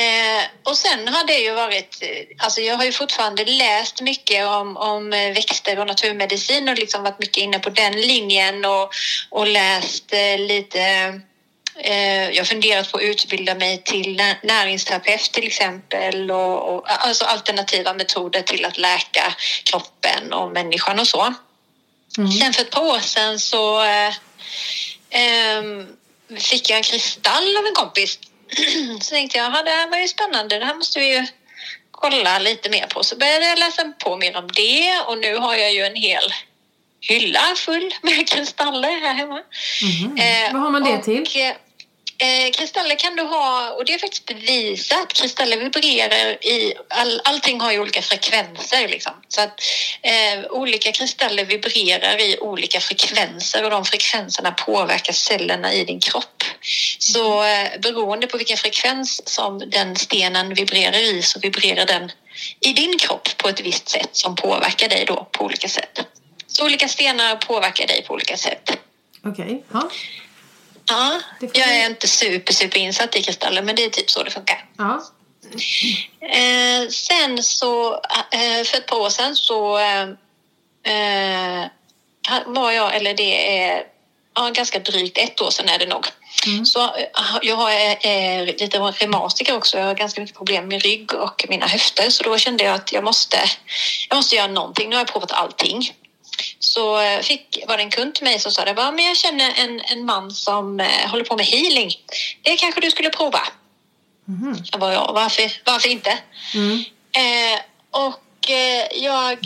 [0.00, 4.46] Eh, och sen har det ju varit, eh, alltså jag har ju fortfarande läst mycket
[4.46, 8.90] om, om eh, växter och naturmedicin och liksom varit mycket inne på den linjen och,
[9.30, 10.80] och läst eh, lite
[11.84, 17.24] jag har funderat på att utbilda mig till nä- näringsterapeut till exempel och, och alltså
[17.24, 21.34] alternativa metoder till att läka kroppen och människan och så.
[22.18, 22.32] Mm.
[22.32, 24.14] Sen för ett par år sedan så eh,
[25.10, 25.86] ehm,
[26.38, 28.18] fick jag en kristall av en kompis.
[29.00, 31.26] så tänkte jag, "Ja, det här var ju spännande, det här måste vi ju
[31.90, 33.04] kolla lite mer på.
[33.04, 36.32] Så började jag läsa på mer om det och nu har jag ju en hel
[37.00, 39.42] hylla full med kristaller här hemma.
[39.82, 40.16] Mhm.
[40.16, 41.24] Eh, Vad har man det och, till?
[42.20, 47.60] Eh, kristaller kan du ha, och det är faktiskt bevisat, kristaller vibrerar i, all, allting
[47.60, 49.12] har ju olika frekvenser liksom.
[49.28, 49.60] Så att
[50.02, 56.44] eh, olika kristaller vibrerar i olika frekvenser och de frekvenserna påverkar cellerna i din kropp.
[56.98, 62.12] Så eh, beroende på vilken frekvens som den stenen vibrerar i så vibrerar den
[62.60, 66.00] i din kropp på ett visst sätt som påverkar dig då på olika sätt.
[66.46, 68.78] Så olika stenar påverkar dig på olika sätt.
[69.24, 69.64] Okej.
[69.72, 69.90] Ja.
[70.90, 74.30] Ja, jag är inte super, super insatt i kristaller men det är typ så det
[74.30, 74.64] funkar.
[74.78, 75.02] ja.
[76.20, 77.94] Eh, sen så,
[78.32, 80.02] eh, för ett par år sedan så eh,
[80.82, 81.66] eh,
[82.46, 83.82] var jag, eller det är
[84.34, 86.06] ja, ganska drygt ett år sedan är det nog.
[86.64, 87.06] Så eh,
[87.42, 87.70] jag har
[88.06, 89.78] eh, lite reumatiker också.
[89.78, 92.10] Jag har ganska mycket problem med rygg och mina höfter.
[92.10, 93.36] Så då kände jag att jag måste,
[94.08, 94.88] jag måste göra någonting.
[94.88, 95.94] Nu har jag provat allting.
[96.58, 99.16] Så eh, fick, var det en kund till mig som sa det, "Va, men jag
[99.16, 101.90] känner en, en man som eh, håller på med healing.
[102.42, 103.40] Det kanske du skulle prova.
[104.72, 106.18] Jag bara, ja, varför, varför inte?
[106.54, 106.84] Mm.
[107.12, 109.38] Eh, och eh, jag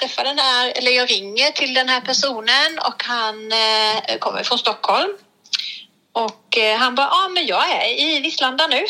[0.00, 4.58] träffar den här, eller jag ringer till den här personen och han eh, kommer från
[4.58, 5.10] Stockholm.
[6.12, 8.86] Och han bara, ja ah, men jag är i Vislanda nu.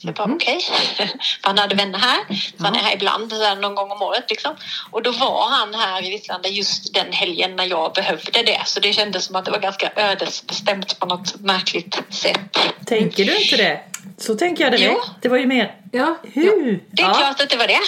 [0.00, 0.58] Jag bara okej.
[0.96, 1.08] För
[1.48, 2.18] han hade vänner här.
[2.58, 4.56] Så han är här ibland, någon gång om året liksom.
[4.90, 8.62] Och då var han här i Vislanda just den helgen när jag behövde det.
[8.66, 12.58] Så det kändes som att det var ganska ödesbestämt på något märkligt sätt.
[12.86, 13.80] Tänker du inte det?
[14.18, 14.92] Så tänker jag det Jo.
[14.92, 15.00] med.
[15.22, 15.74] Det var ju mer...
[15.92, 16.16] Ja.
[16.32, 16.80] Hur?
[16.90, 17.14] Det är ja.
[17.14, 17.78] klart att det var det.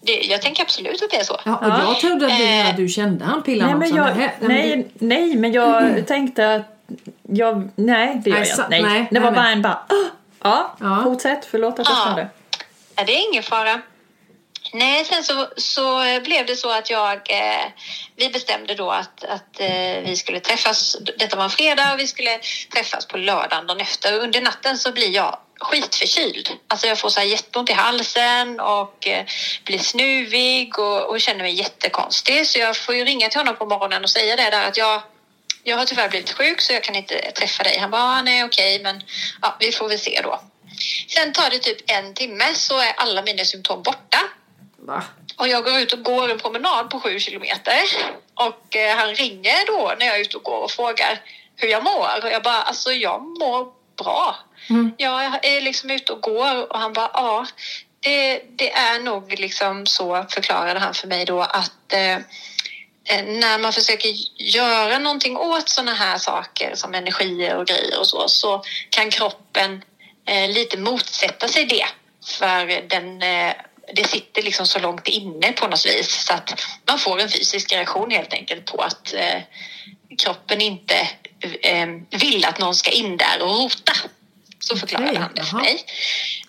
[0.00, 0.12] det.
[0.26, 1.40] Jag tänker absolut att det är så.
[1.44, 1.82] Ja, och Ja.
[1.82, 2.76] jag trodde att du, Eh.
[2.76, 6.74] du kände han pillan Nej, men jag, Nej, nej, nej, men jag tänkte att
[7.28, 7.68] jag...
[7.76, 8.66] Nej, det gör jag inte.
[8.70, 8.82] Nej.
[8.82, 9.52] nej, det var nej, bara nej.
[9.52, 9.72] en bara...
[9.88, 10.10] "Ah!"
[10.42, 11.00] Ja, Ja.
[11.04, 11.44] fortsätt.
[11.50, 12.02] Förlåt att jag Ja.
[12.02, 12.28] störde.
[12.96, 13.82] Ja, det är ingen fara.
[14.72, 17.14] Nej, sen så, så blev det så att jag...
[17.30, 17.64] Eh,
[18.16, 20.96] vi bestämde då att, att eh, vi skulle träffas.
[21.18, 22.38] Detta var en fredag och vi skulle
[22.74, 24.16] träffas på lördagen dagen efter.
[24.16, 26.50] Och under natten så blir jag skitförkyld.
[26.68, 29.24] Alltså jag får så här jätteont i halsen och eh,
[29.64, 32.46] blir snuvig och, och känner mig jättekonstig.
[32.46, 35.02] Så jag får ju ringa till honom på morgonen och säga det där att jag
[35.62, 37.78] jag har tyvärr blivit sjuk så jag kan inte träffa dig.
[37.78, 39.02] Han bara, ah, nej okej, men
[39.42, 40.40] ja, vi får väl se då.
[41.08, 44.18] Sen tar det typ en timme så är alla mina symptom borta.
[44.76, 45.04] Va?
[45.36, 47.80] Och jag går ut och går en promenad på sju kilometer.
[48.34, 51.20] Och eh, han ringer då när jag är ute och går och frågar
[51.56, 52.24] hur jag mår.
[52.24, 53.66] Och jag bara, alltså jag mår
[53.96, 54.36] bra.
[54.70, 54.92] Mm.
[54.98, 57.46] Jag är liksom ute och går och han bara, ja.
[58.00, 62.18] Det, det är nog liksom så, förklarade han för mig då, att eh, eh,
[63.16, 68.28] när man försöker göra någonting åt sådana här saker som energier och grejer och så,
[68.28, 69.82] så kan kroppen
[70.26, 71.86] eh, lite motsätta sig det.
[72.26, 73.52] För den, eh,
[73.94, 77.72] det sitter liksom så långt inne på något vis så att man får en fysisk
[77.72, 79.42] reaktion helt enkelt på att eh,
[80.18, 81.08] kroppen inte
[81.62, 83.92] eh, vill att någon ska in där och rota.
[84.60, 85.84] Så förklarade Okej, han det för mig.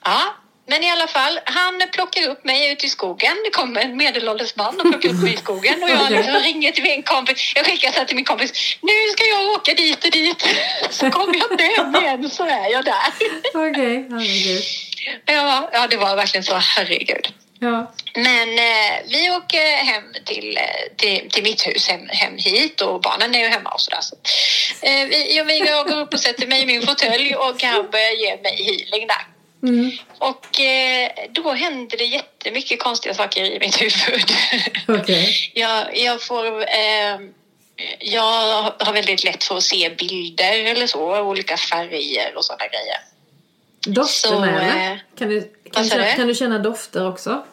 [0.04, 0.36] Ja,
[0.70, 3.36] men i alla fall, han plockar upp mig ut i skogen.
[3.46, 6.72] Det kommer en medelålders man och plockar upp mig i skogen och jag liksom ringer
[6.72, 7.54] till min kompis.
[7.56, 8.78] Jag skickar så till min kompis.
[8.82, 10.48] Nu ska jag åka dit och dit.
[10.90, 13.08] Så kommer jag inte hem igen så är jag där.
[13.54, 14.64] Okej, herregud.
[15.26, 16.56] Ja, ja, det var verkligen så.
[16.56, 17.34] Herregud.
[17.60, 17.92] Ja.
[18.16, 23.02] Men eh, vi åker hem till, eh, till, till mitt hus, hem, hem hit och
[23.02, 24.02] barnen är ju hemma och sådär.
[24.02, 24.16] Så,
[24.82, 28.12] eh, vi, jag, jag går upp och sätter mig i min fåtölj och han börjar
[28.12, 29.39] ge mig healing där.
[29.64, 29.92] Mm.
[30.18, 34.32] Och eh, då händer det jättemycket konstiga saker i mitt huvud.
[35.02, 35.52] Okej.
[35.54, 36.62] jag, jag får...
[36.62, 37.20] Eh,
[38.00, 42.98] jag har väldigt lätt för att se bilder eller så, olika färger och sådana grejer.
[43.88, 44.98] Dofter Så, med eh?
[45.18, 47.46] Kan du, kan, du känna, kan du känna dofter också?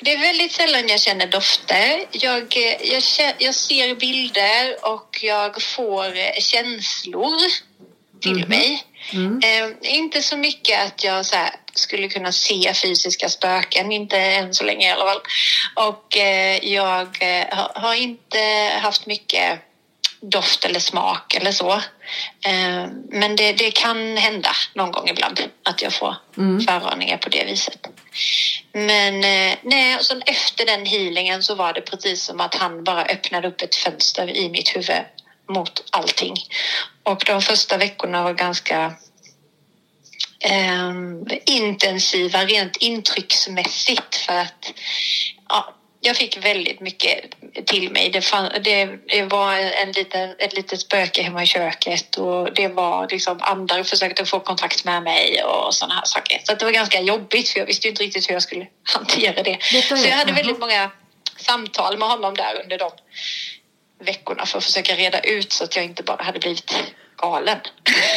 [0.00, 2.04] Det är väldigt sällan jag känner dofter.
[2.10, 3.02] Jag, eh, jag,
[3.38, 7.36] jag ser bilder och jag får eh, känslor
[8.20, 8.48] till Mhm.
[8.48, 8.84] mig.
[9.12, 9.40] Mm.
[9.44, 14.54] Eh, inte så mycket att jag så här, skulle kunna se fysiska spöken, inte än
[14.54, 15.20] så länge i alla fall.
[15.74, 18.38] Och eh, jag eh, har, inte
[18.82, 19.60] haft mycket
[20.20, 21.72] doft eller smak eller så.
[22.46, 26.60] Eh, men det, det kan hända någon gång ibland att jag får Mm.
[26.60, 27.86] förvarningar på det viset.
[28.72, 32.84] Men eh, nej, och sen efter den healingen så var det precis som att han
[32.84, 35.04] bara öppnade upp ett fönster i mitt huvud
[35.48, 36.34] mot allting.
[37.06, 38.94] Och de första veckorna var ganska
[40.40, 44.72] ehm, intensiva rent intrycksmässigt för att
[45.48, 47.24] ja, jag fick väldigt mycket
[47.66, 48.10] till mig.
[48.10, 52.68] Det, fann, det, det var en liten, ett litet spöke hemma i köket och det
[52.68, 56.40] var liksom andra försökte få kontakt med mig och sådana här saker.
[56.44, 59.50] Så det var ganska jobbigt för jag visste inte riktigt hur jag skulle hantera det.
[59.52, 60.90] Är- Så jag hade väldigt många
[61.36, 62.90] samtal med honom där under de
[64.04, 66.74] veckorna för att försöka reda ut så att jag inte bara hade blivit
[67.16, 67.58] galen.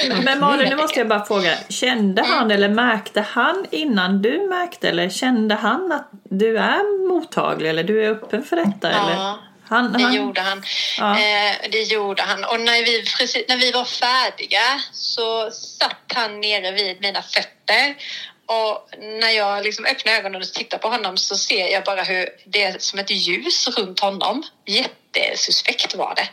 [0.24, 1.54] Men Malin, nu måste jag bara fråga.
[1.70, 2.34] Kände Mm.
[2.38, 7.84] han eller märkte han innan du märkte eller kände han att du är mottaglig eller
[7.84, 8.92] du är öppen för detta?
[8.92, 9.36] Ja, eller?
[9.70, 10.64] Han, Det han, gjorde han.
[10.98, 11.12] Ja.
[11.20, 12.44] Eh, det gjorde han.
[12.44, 17.96] Och när vi, precis, när vi var färdiga så satt han nere vid mina fötter.
[18.46, 18.90] Och
[19.22, 22.64] när jag liksom öppnar ögonen och tittar på honom så ser jag bara hur det
[22.64, 24.44] är som ett ljus runt honom.
[25.16, 26.30] Jättesuspekt var det.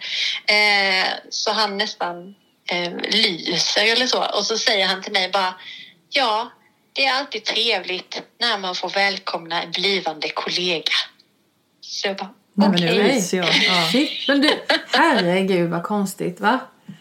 [0.54, 2.34] Eh, så han nästan
[2.70, 4.24] eh, lyser eller så.
[4.24, 5.54] Och så säger han till mig bara
[6.10, 6.50] Ja,
[6.92, 10.92] det är alltid trevligt när man får välkomna en blivande kollega.
[11.80, 13.16] Så jag bara Nej, men nu okej.
[13.16, 13.46] ryser jag.
[13.66, 14.06] Ja.
[14.28, 14.60] Men du,
[14.92, 16.58] herregud vad konstigt va?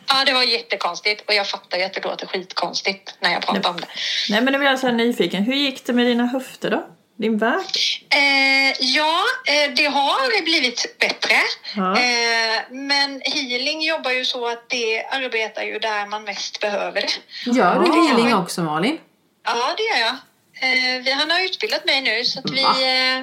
[0.07, 3.69] Ja, det var jättekonstigt och jag fattar ju att det låter skitkonstigt när jag pratar
[3.69, 3.87] om det.
[4.29, 5.43] Nej men nu blir jag så här nyfiken.
[5.43, 6.87] Hur gick det med dina höfter då?
[7.17, 8.05] Din värk?
[8.09, 11.35] Eh, ja, eh, det har blivit bättre.
[11.75, 11.97] Ja.
[11.97, 17.51] Eh, men healing jobbar ju så att det arbetar ju där man mest behöver det.
[17.51, 18.07] Gör du Ja.
[18.07, 18.97] healing också Malin?
[19.45, 20.15] Ja, det gör jag.
[20.61, 22.61] Eh, vi, han har utbildat mig nu så att vi...
[22.63, 23.17] Eh,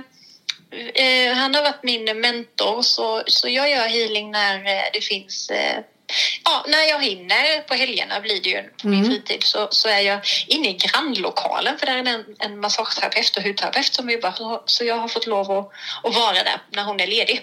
[1.04, 5.50] eh, han har varit min mentor så, så jag gör healing när det finns...
[6.44, 7.60] Ja, när jag hinner.
[7.68, 9.10] På helgerna blir det ju på min Mm.
[9.10, 13.36] fritid så, så är jag inne i grannlokalen för där är det en, en massageterapeut
[13.36, 15.70] och hudterapeut som jobbar så, så jag har fått lov att,
[16.08, 17.40] att vara där när hon är ledig.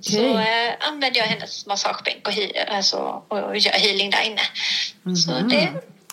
[0.00, 0.66] Så Okej.
[0.68, 4.40] eh, använder jag hennes massagebänk och, he, alltså, och gör healing där inne.
[5.16, 5.48] Så Mhm.
[5.48, 5.56] det,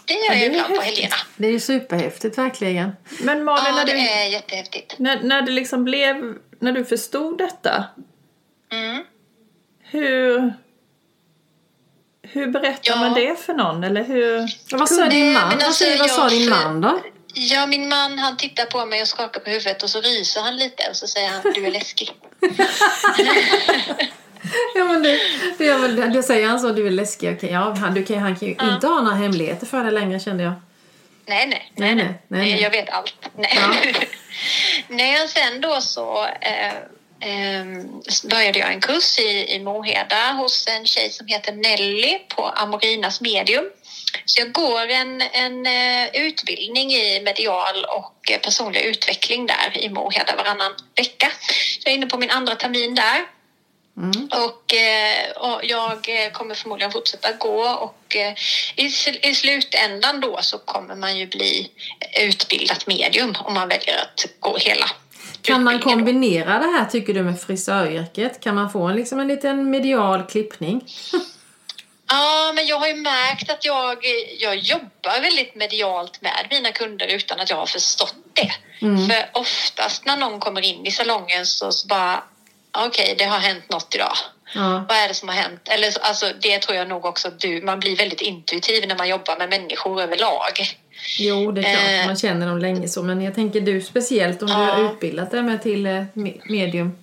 [0.06, 1.16] det gör Ja, det är jag ibland på helgerna.
[1.38, 2.96] Det är ju superhäftigt verkligen.
[3.20, 4.96] Men Malin, Ja, när, det du, är jättehäftigt.
[4.98, 6.16] när, när det liksom blev,
[6.60, 7.86] när du förstod detta,
[8.72, 9.04] Mm.
[9.84, 10.54] hur,
[12.32, 12.96] hur berättar Ja.
[12.96, 13.84] man det för någon?
[13.84, 14.50] Eller hur?
[14.78, 15.50] Vad sa din Nej, man?
[15.58, 17.00] Vad alltså, vad sa din man då?
[17.34, 20.58] Ja, min man han tittar på mig och skakar på huvudet och så ryser han
[20.58, 22.12] lite och så säger han du är läskig.
[24.76, 25.20] Ja, men det,
[25.66, 27.34] gör väl- det säger han så, du är läskig.
[27.38, 30.20] Okej, ja, han, du kan, han kan ju inte ha några hemligheter för dig längre
[30.20, 30.54] kände jag.
[31.26, 31.72] Nej, nej.
[31.76, 32.62] Nej, nej, nej, nej.
[32.62, 33.30] Jag vet allt.
[33.38, 33.60] Nej.
[33.62, 33.92] Ja.
[34.88, 36.74] nej, och sen då så eh,
[38.24, 43.22] började jag en kurs i, i Moheda hos en tjej som heter Nelly på Amorinas
[43.22, 43.66] medium.
[44.26, 49.90] Så jag går en, en eh, utbildning i medial och eh, personlig utveckling där i
[49.90, 51.32] Moheda varannan vecka.
[51.84, 53.26] Jag är inne på min andra termin där.
[54.32, 58.16] Och, eh, och jag kommer förmodligen fortsätta gå och
[58.76, 58.86] i,
[59.22, 61.72] i slutändan då så kommer man ju bli
[62.20, 64.90] utbildat medium om man väljer att gå hela
[65.42, 68.40] Kan man kombinera det här tycker du med frisöryrket?
[68.40, 70.82] Kan man få en, liksom en liten medial klippning?
[72.12, 73.98] Ja, men jag har ju märkt att jag,
[74.40, 78.52] jag jobbar väldigt medialt med mina kunder utan att jag har förstått det.
[79.08, 82.24] För oftast när någon kommer in i salongen så, så bara
[82.72, 84.14] okej, det har hänt något idag.
[84.56, 84.86] Ja.
[84.90, 85.68] Vad är det som har hänt?
[85.70, 88.96] Eller så- alltså, det tror jag nog också att du, man blir väldigt intuitiv när
[88.98, 90.52] man jobbar med människor överlag.
[91.20, 92.02] Jo, det är klart.
[92.02, 92.06] Eh.
[92.06, 93.04] Man känner dem länge så.
[93.04, 94.60] Men jag tänker du speciellt om du Ja.
[94.60, 96.98] har utbildat dig med till eh, me- medium.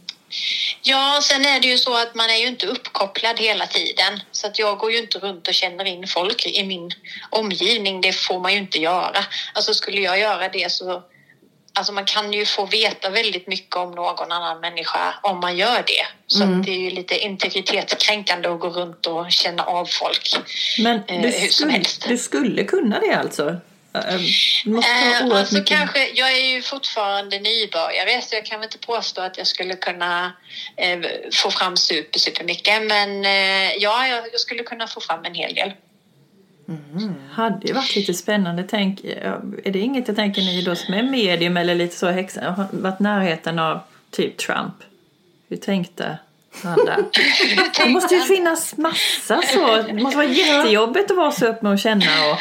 [0.83, 4.21] Ja, sen är det ju så att man är ju inte uppkopplad hela tiden.
[4.33, 6.91] Så att jag går ju inte runt och känner in folk i min
[7.31, 8.01] omgivning.
[8.01, 9.25] Det får man ju inte göra.
[9.55, 11.03] Alltså skulle jag göra det så...
[11.79, 15.77] Alltså man kan ju få veta väldigt mycket om någon annan människa om man gör
[15.87, 16.07] det.
[16.27, 20.37] Så att det är ju lite integritetskränkande att gå runt och känna av folk.
[20.79, 22.05] Men Eh, du, hur som skulle, helst.
[22.09, 23.57] du skulle kunna det alltså?
[23.97, 24.19] Eh, ha
[24.67, 29.21] Eh, oerhört alltså kanske, jag är ju fortfarande nybörjare så jag kan väl inte påstå
[29.21, 30.33] att jag skulle kunna
[30.77, 30.99] eh,
[31.33, 32.83] få fram super, super mycket.
[32.83, 35.73] Men eh, ja, jag, jag skulle kunna få fram en hel del.
[37.31, 38.65] hade ju varit lite spännande.
[38.69, 42.51] Tänk, är det inget jag tänker ni då som är medium eller lite så häxa,
[42.51, 43.81] har varit närheten av
[44.11, 44.75] typ Trump?
[45.49, 46.19] Hur tänkte
[46.63, 47.05] där?
[47.85, 49.77] Det måste ju finnas massa så.
[49.83, 52.39] Det måste vara jättejobbigt att vara så med att känna och...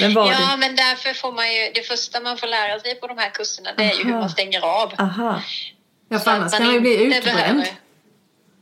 [0.00, 0.56] Men var Ja, det...
[0.56, 3.70] men därför får man ju, det första man får lära sig på de här kurserna
[3.76, 4.92] det är ju hur man stänger av.
[4.98, 5.42] Aha.
[6.08, 7.64] Ja, för annars kan man ju bli utbränd.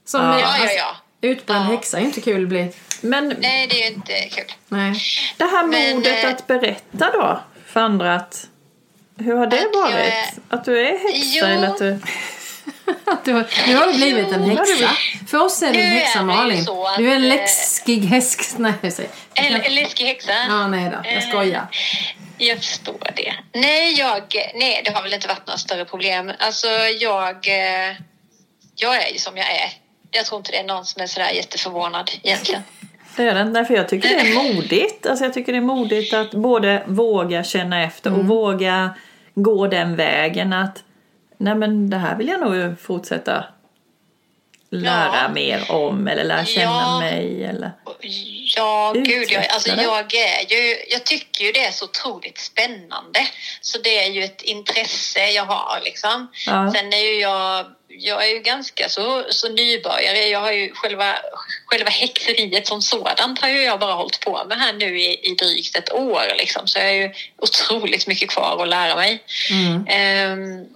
[0.06, 0.40] Som, Ja.
[0.40, 1.70] Ja, alltså, ja, Utbränd Ja.
[1.76, 2.72] häxa är inte kul att bli.
[3.00, 4.52] Men Nej, det är ju inte kul.
[4.68, 4.94] Nej.
[5.36, 8.46] det här Men, modet eh, att berätta då för andra att...
[9.18, 9.94] Hur har det Att jag varit?
[9.96, 11.46] är- Att du är häxa Jo.
[11.46, 11.98] eller att du...
[13.24, 14.90] Du har, nu har du blivit en häxa.
[15.26, 16.64] För oss är du en häxa Malin.
[16.98, 18.42] Du är en eh, läskig häsk.
[18.58, 19.10] Nej, jag säger.
[19.34, 20.32] En, en läskig häxa.
[20.48, 21.10] Ja, nej då.
[21.10, 21.66] Jag skojar.
[22.38, 23.34] Jag förstår det.
[23.60, 24.22] Nej, jag,
[24.54, 26.32] nej, det har väl inte varit några större problem.
[26.38, 26.68] Alltså,
[27.00, 27.96] jag, eh,
[28.74, 29.70] jag är ju som jag är.
[30.10, 32.62] Jag tror inte det är någon som är sådär jätteförvånad egentligen.
[33.16, 35.06] Det är det inte, för jag tycker det är modigt.
[35.06, 38.94] Alltså jag tycker det är modigt att både våga känna efter och våga
[39.34, 40.82] gå den vägen att
[41.38, 43.44] nej men det här vill jag nog fortsätta
[44.70, 45.28] lära Ja.
[45.28, 46.98] mer om eller lära känna Ja.
[47.00, 47.72] mig eller
[48.56, 49.30] Ja, gud.
[49.30, 49.82] Jag, alltså, Utveckla det.
[49.82, 53.20] jag, är ju, jag tycker ju det är så otroligt spännande.
[53.60, 55.80] Så det är ju ett intresse jag har.
[55.84, 56.28] Liksom.
[56.46, 56.72] Ja.
[56.76, 60.18] Sen är ju jag, jag är ju ganska så, så nybörjare.
[60.18, 61.14] Jag har ju själva,
[61.66, 65.34] själva häxeriet som sådant har ju jag bara hållit på med här nu i, i
[65.34, 66.22] drygt ett år.
[66.38, 66.66] Liksom.
[66.66, 69.22] Så jag har ju otroligt mycket kvar att lära mig.
[69.50, 69.86] Mm.
[69.88, 70.66] Ehm,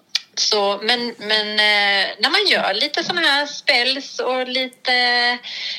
[0.41, 4.93] så, men men eh, när man gör lite sådana här spells och lite...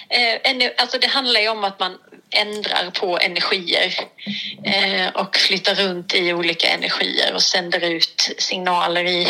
[0.09, 1.97] Eh, alltså det handlar ju om att man
[2.31, 3.93] ändrar på energier
[4.65, 9.27] eh, och flyttar runt i olika energier och sänder ut signaler i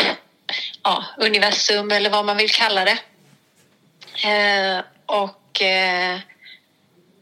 [0.82, 2.98] ja, universum eller vad man vill kalla det.
[4.28, 6.18] Eh, och eh,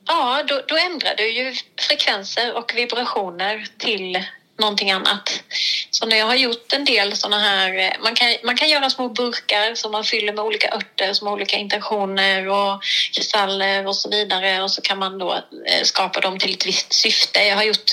[0.06, 4.24] ja, då, då ändrar du ju frekvenser och vibrationer till
[4.60, 5.42] någonting annat.
[5.90, 8.90] Så när jag har gjort en del sådana här, eh, man kan, man kan göra
[8.90, 12.82] små burkar som man fyller med olika örter som har olika intentioner och
[13.14, 15.34] kristaller och så vidare och så kan man då
[15.66, 17.40] eh, skapa dem till ett visst syfte.
[17.40, 17.90] Jag har gjort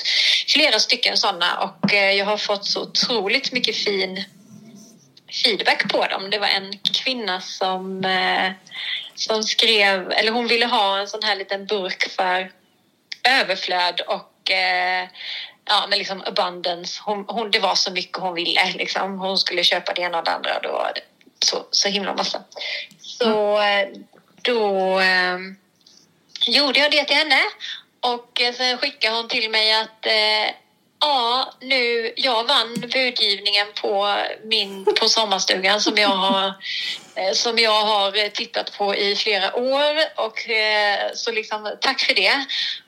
[0.48, 4.24] flera stycken sådana och eh, jag har fått så otroligt mycket fin
[5.44, 6.30] feedback på dem.
[6.30, 8.06] Det var en kvinna som,
[9.14, 12.50] som skrev, eller hon ville ha en sån här liten burk för
[13.28, 15.08] överflöd och eh,
[15.68, 17.00] ja, men liksom abundance.
[17.04, 18.72] Hon, hon, det var så mycket hon ville.
[18.74, 19.18] Liksom.
[19.18, 20.92] Hon skulle köpa det ena och det andra och då
[21.44, 22.42] så, så himla massa.
[23.00, 23.88] Så eh,
[24.42, 25.38] då eh,
[26.46, 27.40] gjorde jag det till henne
[28.00, 30.54] och eh, sen skickade hon till mig att eh,
[31.00, 36.46] Ja, nu, jag vann budgivningen på, min, på sommarstugan som jag, har,
[37.14, 39.96] eh, som jag har tittat på i flera år.
[40.16, 42.44] Och, eh, så liksom, tack för det.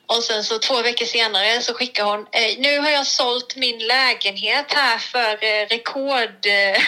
[0.07, 3.79] Och sen så två veckor senare så skickar hon, eh, nu har jag sålt min
[3.87, 6.45] lägenhet här för eh, rekord...
[6.45, 6.81] eh,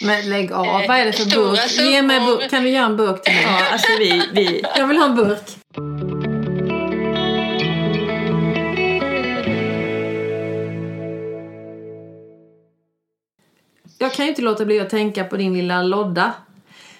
[0.00, 1.72] Men lägg av, Eh, vad är det för stora burk?
[1.72, 2.50] Ge mig burk.
[2.50, 3.42] Kan du göra en burk till mig?
[3.42, 5.42] Ja, alltså vi, vi, Jag vill ha en burk.
[14.16, 16.32] Kan ju inte låta bli att tänka på din lilla lodda.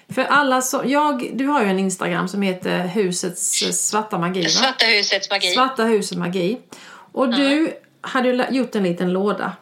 [0.09, 4.43] För alla som, jag, du har ju en Instagram som heter Husets eh, svarta magi
[4.43, 4.49] va?
[4.49, 5.47] Svarta husets magi.
[5.47, 6.57] Svarta huset magi.
[7.11, 9.53] Och du hade gjort en liten låda.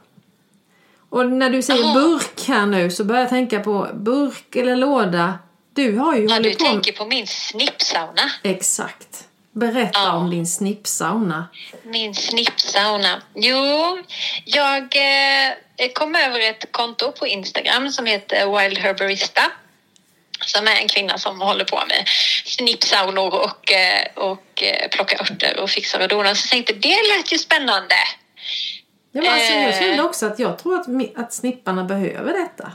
[1.10, 1.94] Och när du säger Jaha.
[1.94, 5.40] burk här nu så börjar jag tänka på burk eller låda.
[5.74, 6.72] Du har ju Ja, du hållit på med...
[6.72, 8.22] tänker på min snippsauna.
[8.44, 9.25] Exakt.
[9.56, 10.12] Berätta Ja.
[10.14, 11.48] om din snippsauna.
[11.84, 13.22] Min snippsauna.
[13.36, 13.98] Jo,
[14.46, 19.42] jag eh, kom över ett konto på Instagram som heter Wild Herbarista.
[20.46, 22.04] Som är en kvinna som håller på med
[22.46, 26.34] snippsaunor och, eh, och eh, plockar örter och fixar och donar.
[26.34, 27.96] Så jag tänkte det lät ju spännande.
[29.12, 32.72] Ja, men alltså, jag kände också att jag tror att, att snipparna behöver detta.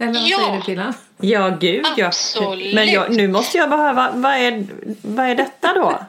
[0.00, 0.38] Eller vad Ja.
[0.38, 0.94] säger du Pillan?
[1.20, 2.06] Ja gud ja.
[2.06, 2.74] Absolut.
[2.74, 4.66] Men jag, nu måste jag bara höra, vad är,
[5.02, 6.00] vad är detta då?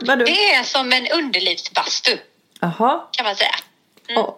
[0.00, 0.24] Vadå?
[0.24, 2.18] Det är som en underlivsbastu
[2.60, 3.00] Jaha.
[3.10, 3.54] kan man säga.
[4.16, 4.34] Åh.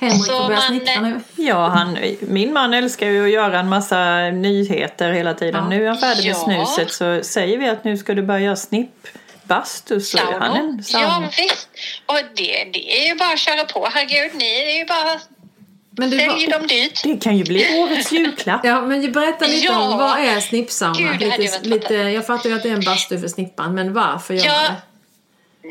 [0.00, 1.20] Henrik Så får börja eh, nu.
[1.36, 5.54] Ja, han, min man älskar ju att göra en massa nyheter hela tiden.
[5.64, 5.68] Ja.
[5.68, 6.66] Nu är han färdig med Ja.
[6.66, 10.76] snuset så säger vi att nu ska du börja göra snippbastu så är han en
[10.88, 11.28] Ja sauna.
[11.36, 11.68] visst.
[12.06, 13.88] Och det, det är ju bara att köra på.
[13.92, 15.20] Herregud, ni är ju bara
[15.96, 17.02] Men du, sälj vad- dem dyrt.
[17.04, 18.60] Det kan ju bli årets julklapp.
[18.64, 19.78] Ja, men berätta lite Ja.
[19.92, 21.12] om vad är snippsauna?
[21.16, 24.34] Gud, lite, lite, jag fattar ju att det är en bastu för snippan, men varför
[24.34, 24.52] gör Ja.
[24.52, 24.76] man det?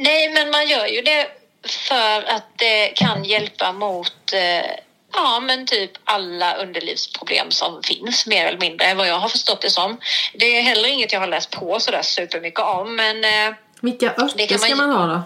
[0.04, 1.28] Nej, men man gör ju det
[1.68, 4.72] för att det kan hjälpa mot eh,
[5.14, 9.70] ja, men typ alla underlivsproblem som finns mer eller mindre vad jag har förstått det
[9.70, 9.98] som.
[10.34, 14.22] Det är heller inget jag har läst på sådär supermycket om men eh, Vilka Det
[14.24, 15.22] örter man ska man ha då?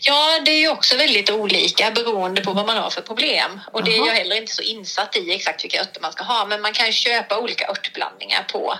[0.00, 3.60] Ja, det är ju också väldigt olika beroende på vad man har för problem.
[3.72, 4.06] Och det är Jaha.
[4.06, 6.46] jag heller inte så insatt i exakt vilka örter man ska ha.
[6.46, 8.74] Men man kan köpa olika örtblandningar på,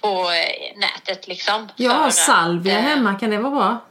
[0.00, 1.68] på eh, nätet liksom.
[1.76, 3.84] Jag har att, salvia eh, hemma, kan det vara bra?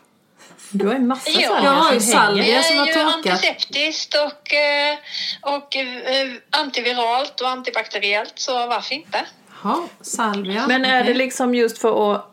[0.70, 1.48] Du har ju massa Ja.
[1.50, 2.64] salvia Jag har ju salvia.
[2.64, 3.14] som har torkat.
[3.14, 4.98] antiseptiskt och, eh,
[5.42, 8.34] och eh, antiviralt och antibakteriellt.
[8.36, 9.26] Så varför inte?
[9.64, 10.68] Ja, salvia.
[10.68, 12.24] Men är det liksom just för att eh,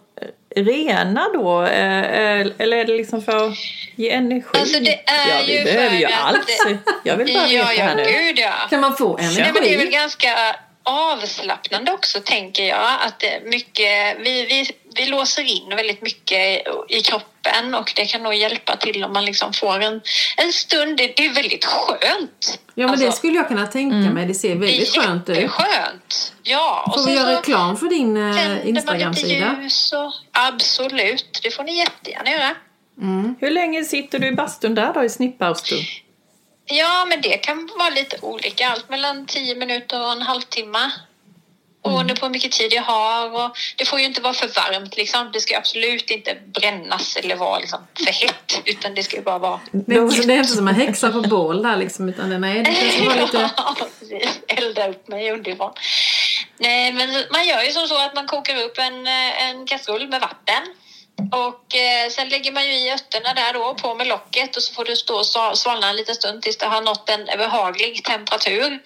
[0.56, 1.62] rena då?
[1.62, 3.54] Eh, eh, Eller är det liksom för att
[3.96, 4.58] ge energi?
[4.60, 6.78] Alltså, det är ja, vi ju behöver ju för att- allt.
[7.04, 8.02] Jag vill bara ja, veta här ja, nu.
[8.12, 8.52] gud ja.
[8.70, 9.40] Kan man få energi?
[9.40, 12.90] Nej, men det är väl ganska avslappnande också tänker jag.
[13.06, 14.66] Att mycket, vi, vi,
[14.96, 19.24] vi låser in väldigt mycket i kroppen och det kan nog hjälpa till om man
[19.24, 20.00] liksom får en,
[20.36, 20.96] en stund.
[20.96, 22.58] Det, det är väldigt skönt.
[22.74, 24.26] Ja, men Alltså, det skulle jag kunna tänka mig.
[24.26, 25.36] Det ser det väldigt är skönt ut.
[25.36, 26.32] jätteskönt.
[26.42, 29.56] Ja, och Får vi göra reklam för din eh, Instagram-sida?
[29.62, 32.54] ljus och absolut, det får ni jättegärna göra.
[33.40, 35.78] Hur länge sitter du i bastun där då i snippbastun?
[36.64, 38.68] Ja, men det kan vara lite olika.
[38.68, 40.90] Allt mellan 10 minuter och en halvtimme.
[41.84, 43.44] Beroende på hur mycket tid jag har.
[43.44, 44.96] Och det får ju inte vara för varmt.
[44.96, 45.30] Liksom.
[45.32, 48.62] Det ska absolut inte brännas eller vara liksom, för hett.
[48.64, 49.60] Utan det ska ju bara vara...
[49.72, 52.38] Det är, inte, det är inte som en häxa på bål där liksom, utan det,
[52.38, 53.50] nej, det kanske var lite...
[53.56, 54.40] Ja, precis.
[54.48, 55.72] Elda upp mig underifrån.
[56.58, 60.08] Nej, men man gör ju som så att man kokar upp en, eh, en kastrull
[60.08, 60.62] med vatten.
[61.32, 64.74] Och eh, sen lägger man ju i örterna där då på med locket och så
[64.74, 68.04] får det stå och sva- svalna en liten stund tills det har nått en behaglig
[68.04, 68.78] temperatur.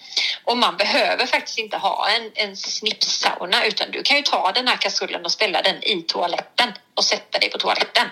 [0.44, 4.68] Och man behöver faktiskt inte ha en, en snippsauna utan du kan ju ta den
[4.68, 8.06] här kastrullen och ställa den i toaletten och sätta dig på toaletten.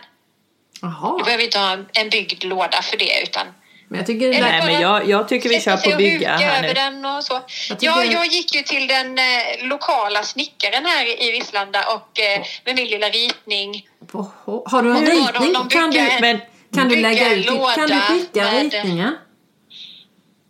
[0.82, 1.18] Jaha.
[1.18, 3.46] Du behöver inte ha en byggd låda för det utan
[3.88, 6.74] Men jag tycker Nej men jag, jag tycker vi kör på bygga här över nu.
[6.74, 7.32] den och så.
[7.68, 9.24] Jag tycker- Ja, jag gick ju till den eh,
[9.60, 13.88] lokala snickaren här i Vislanda och eh, med min lilla ritning.
[14.12, 15.52] Har du en de ritning?
[15.52, 16.38] någon Kan du, Men
[16.74, 17.46] kan du lägga ut?
[17.74, 19.16] Kan du skicka ritningen?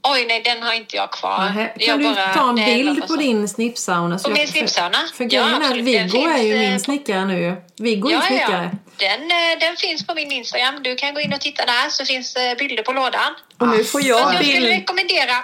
[0.09, 1.53] Oj, nej, den har inte jag kvar.
[1.77, 4.19] Jag Kan du bara- ta en bild på din snippsauna?
[4.19, 5.15] På min jag- för-?
[5.17, 7.57] För Ja, grejen är Viggo är ju min eh, snickare nu.
[7.79, 8.71] Viggo är Ja, ja, snickare.
[8.97, 10.75] Den, eh, den finns på min Instagram.
[10.83, 13.35] Du kan gå in och titta där så finns eh, bilder på lådan.
[13.59, 14.67] Och nu får Så jag jag skulle bild.
[14.67, 15.35] rekommendera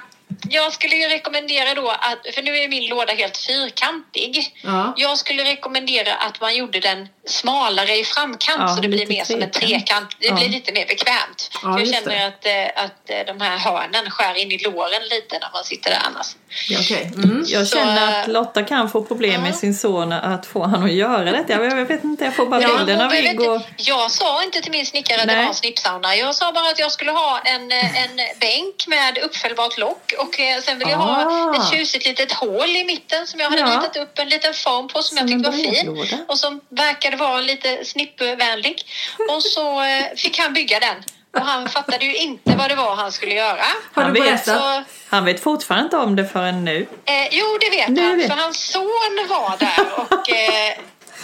[0.49, 4.57] jag skulle ju rekommendera då att, för nu är min låda helt fyrkantig.
[4.63, 4.95] Ja.
[4.97, 9.25] Jag skulle rekommendera att man gjorde den smalare i framkant Ja, så det blir mer
[9.25, 10.17] som en trekant.
[10.21, 10.35] Det Ja.
[10.35, 11.51] blir lite mer bekvämt.
[11.63, 15.39] Ja, jag känner att, eh, att eh, de här hörnen skär in i låren lite
[15.39, 16.27] när man sitter där annars.
[16.69, 17.11] Ja, Okej.
[17.15, 17.45] Mm.
[17.47, 20.85] Jag Så, känner att eh, Lotta kan få problem med sin son att få han
[20.85, 21.53] att göra detta.
[21.53, 23.61] Jag jag vet inte, jag får bara Ja, bilden av Viggo.
[23.77, 26.17] jag sa inte till min snickare att det var en snippsauna.
[26.17, 30.61] Jag sa bara att jag skulle ha en, en bänk med uppfällbart lock och eh,
[30.63, 31.05] sen vill jag Ah.
[31.05, 33.67] ha ett tjusigt litet hål i mitten som jag hade Ja.
[33.67, 35.57] ritat upp en liten form på som, Som jag tyckte var
[36.13, 38.83] fin och som verkade vara lite snippvänlig.
[39.37, 40.97] Och så eh, fick han bygga den.
[41.37, 43.63] Och han fattade ju inte vad det var han skulle göra.
[43.95, 44.45] Har Han du vet.
[44.45, 44.63] berättat?
[44.63, 46.87] Så, Han vet fortfarande inte om det förrän nu.
[47.05, 48.19] Eh, jo, det vet Nu han.
[48.19, 50.75] vet- För hans son var där och eh,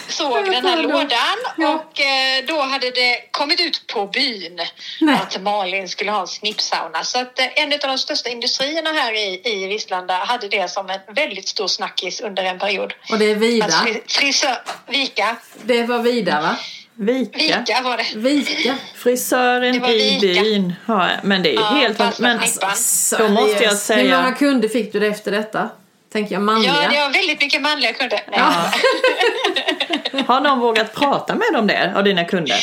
[0.09, 1.09] såg den här lådan.
[1.57, 1.75] Ja.
[1.75, 4.61] Och eh, då hade det kommit ut på byn
[5.01, 5.15] Nej.
[5.23, 7.05] att Malin skulle ha en snippsauna.
[7.05, 10.91] Så att eh, en av de största industrierna här i, i Vislanda hade det som
[10.91, 12.93] en väldigt stor snackis under en period.
[13.11, 13.65] Och det är Vida.
[13.65, 14.57] Alltså, fri- frisör,
[14.89, 15.37] Vika.
[15.65, 16.57] Det var Vida va?
[16.99, 17.39] Vika.
[17.39, 18.07] Vika var det.
[18.17, 18.77] Vika.
[18.95, 20.43] Frisören Det var i Vika.
[20.43, 20.75] byn.
[20.89, 22.71] Ja, men det är ju Ja, helt Men snippan.
[23.19, 23.91] då måste jag Seriöst.
[23.91, 24.21] Hur säga...
[24.23, 25.69] många kunder fick du det efter detta?
[26.13, 26.75] Tänker jag manliga.
[26.83, 28.21] Ja, det var väldigt mycket manliga kunder.
[28.31, 28.73] Nej, Ja.
[30.27, 32.61] Har någon vågat prata med dem där, av dina kunder?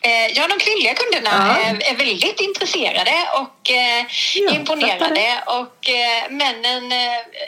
[0.00, 1.70] Eh, Ja, de kvinnliga kunderna Ja.
[1.90, 3.10] är, väldigt intresserade
[3.40, 5.42] och eh, Ja, imponerade.
[5.46, 6.92] Och eh, männen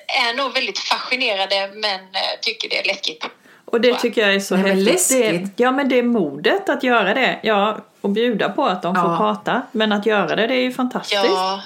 [0.06, 2.00] är nog väldigt fascinerade men
[2.42, 3.24] tycker det är läskigt.
[3.64, 5.56] Och det tycker jag är så Men det är häftigt.
[5.56, 7.38] Det, ja, men det är modet att göra det.
[7.42, 9.16] Ja, och bjuda på att de får Ja.
[9.16, 9.62] prata.
[9.72, 11.24] Men att göra det, det är ju fantastiskt.
[11.24, 11.62] Ja,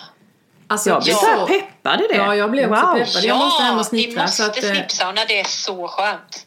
[0.68, 1.18] Alltså, jag blir ja.
[1.18, 2.16] så här peppad i det.
[2.16, 2.98] Ja, jag blir också wow.
[2.98, 3.24] peppad.
[3.24, 6.46] Jag måste hem och vi snickra, måste så att, eh, snippsauna, det är så skönt.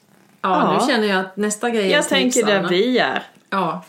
[0.49, 0.79] Ja, Ja.
[0.87, 3.23] nu känner jag att nästa grej är Jag tänker där vi är.
[3.49, 3.83] Ja.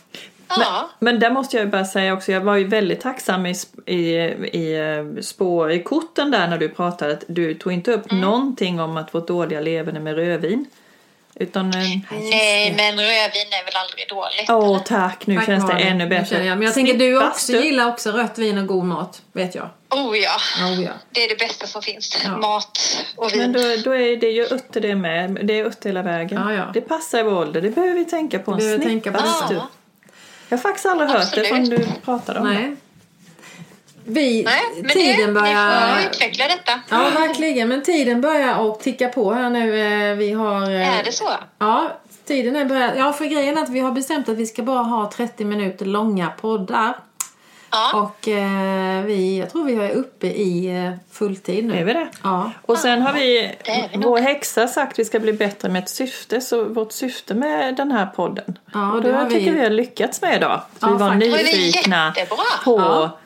[0.49, 3.55] Ja, Men där måste jag ju bara säga också, jag var ju väldigt tacksam i,
[3.87, 3.95] i,
[4.53, 4.79] i
[5.17, 7.13] eh, spår i korten där när du pratade.
[7.13, 8.21] att Du tog inte upp Mm.
[8.21, 10.67] någonting om att vårt dåliga leverne med rödvin.
[11.41, 11.73] Utan en...
[12.11, 14.51] nej men rödvin är väl aldrig dåligt?
[14.51, 16.45] Åh tack, nu Tack, känns det ännu Nu bättre.
[16.45, 16.59] jag.
[16.59, 17.67] Men jag tänker du också Snippbastu.
[17.69, 19.69] gillar också rött vin och god mat, vet jag.
[19.91, 20.91] Oh ja, Oh, ja.
[21.11, 22.19] det är det bästa som finns.
[22.25, 22.37] Ja.
[22.37, 22.79] Mat
[23.17, 23.53] och Men vin.
[23.53, 25.39] då, då är det ju utter det med.
[25.47, 26.43] Det är utter hela vägen.
[26.49, 26.71] Ja, ja.
[26.75, 27.61] Det passar i vår ålder.
[27.61, 28.51] Det behöver vi tänka på.
[28.53, 29.19] En behöver tänka på.
[30.49, 32.77] Jag har faktiskt aldrig hört det förrän du pratade om det.
[34.07, 34.15] Nej.
[34.25, 35.87] Vi, Nej, men tiden det, börjar...
[35.97, 36.81] ni får utveckla detta.
[36.91, 37.69] Ja, verkligen.
[37.69, 39.81] Men tiden börjar att ticka på här nu.
[40.11, 40.63] Eh, Vi har...
[40.63, 41.29] eh, Är det så?
[41.59, 41.91] Ja,
[42.27, 42.93] tiden är börjat.
[42.97, 45.87] Ja, för grejen är att vi har bestämt att vi ska bara ha 30 minuter
[45.87, 46.97] långa poddar.
[47.71, 48.01] Ja.
[48.01, 51.79] Och eh, vi, jag tror vi är uppe i eh, fulltid nu.
[51.79, 52.09] Är vi det?
[52.23, 52.51] Ja.
[52.63, 53.51] Och sen har vi,
[53.93, 56.41] vi vår häxa sagt att vi ska bli bättre med ett syfte.
[56.41, 58.59] Så vårt syfte med den här podden.
[58.75, 60.61] Ja, och det det har tycker vi- vi har lyckats med idag.
[60.81, 61.37] Ja, vi var faktiskt.
[61.37, 62.15] Nyfikna
[62.65, 63.19] på Ja.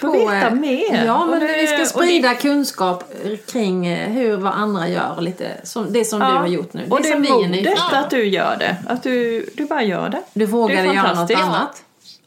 [0.00, 1.04] Få På, veta eh, mer.
[1.06, 3.04] Ja, men det- vi ska sprida kunskap
[3.52, 6.28] kring eh, hur vad andra gör och lite som, det som Ja.
[6.30, 6.86] du har gjort nu.
[6.90, 8.76] Och det är modet att du gör det.
[8.88, 10.22] Att du, du bara gör det.
[10.32, 11.82] Du vågade Det göra något annat.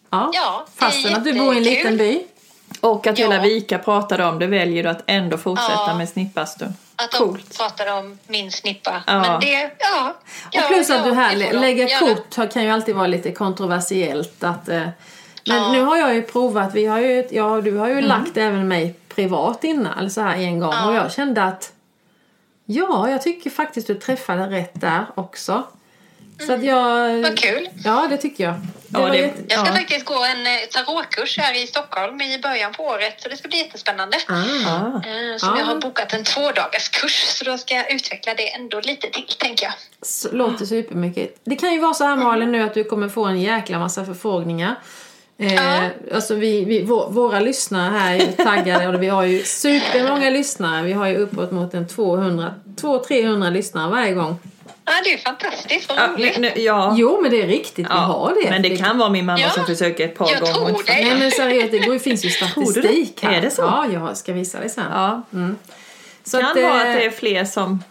[0.10, 0.32] Ja.
[0.34, 2.22] Ja, det Fastän att du bor i en liten by.
[2.82, 3.42] Och att hela Ja.
[3.42, 5.96] Vika pratade om det väljer du att ändå fortsätta Ja.
[5.98, 6.74] med snippbastun.
[6.96, 7.58] Att de Coolt.
[7.58, 9.04] pratar om min snippa.
[9.08, 9.20] Ja.
[9.22, 10.14] Men det, ja.
[10.48, 12.00] Och plus att du här det göra.
[12.00, 14.44] kort kan ju alltid vara lite kontroversiellt.
[14.44, 14.88] Att, eh,
[15.50, 15.72] men Ja.
[15.72, 18.96] nu har jag ju provat, vi har ju, ja, du har ju lagt även mig
[19.16, 20.74] privat innan, så här en gång.
[20.74, 20.88] Ja.
[20.88, 21.72] Och jag kände att
[22.66, 25.64] ja, jag tycker faktiskt du träffade rätt där också.
[26.48, 27.18] Så att jag...
[27.22, 27.70] Vad kul.
[27.86, 28.54] Ja, det tycker jag.
[28.88, 29.42] Det Ja, det- jätte...
[29.48, 29.76] Jag ska Ja.
[29.78, 33.48] faktiskt gå en eh, tarotkurs här i Stockholm i början på året så det ska
[33.48, 34.18] bli jättespännande.
[34.28, 34.34] ah.
[34.34, 34.86] Ah.
[34.96, 35.56] Eh, Så Ja.
[35.60, 39.66] jag har bokat en tvådagarskurs så då ska jag utveckla det ändå lite till tänker
[39.66, 39.74] jag.
[40.02, 41.40] Så, låter supermycket.
[41.44, 44.06] Det kan ju vara så här Malin nu att du kommer få en jäkla massa
[44.06, 44.76] förfrågningar.
[45.40, 45.90] Eh, Ja.
[46.14, 50.84] alltså vi, vi, vå- våra lyssnare här är taggade och vi har ju supermånga lyssnare.
[50.84, 54.36] Vi har ju uppåt mot en 200, 200-300 lyssnare varje gång.
[54.86, 56.38] Ja, det är fantastiskt, vad Ja, roligt.
[56.40, 56.96] nu, ja.
[56.98, 58.50] Jo men det är riktigt, vi har det.
[58.50, 59.50] Men det kan vara min mamma Ja.
[59.50, 60.54] som försöker ett par Jag gånger.
[60.54, 60.94] tror det.
[60.94, 63.28] Nej men seriöst, det går, finns ju Tror du statistik det?
[63.28, 63.34] här.
[63.38, 63.62] Är det så?
[63.62, 64.84] Ja, jag ska visa dig sen.
[64.94, 65.22] Ja.
[66.24, 67.84] Så kan att, vara eh, att det är fler som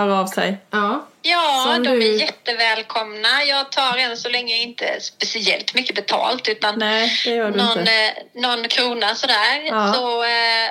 [0.00, 0.56] hör av sig.
[0.70, 1.06] Ja.
[1.22, 3.44] Ja, Som de du- är jättevälkomna.
[3.48, 6.88] Jag tar än så länge inte speciellt mycket betalt utan Mm.
[6.88, 9.62] Nej, någon, eh, någon krona sådär.
[9.66, 9.92] Ja.
[9.92, 10.28] Så, eh,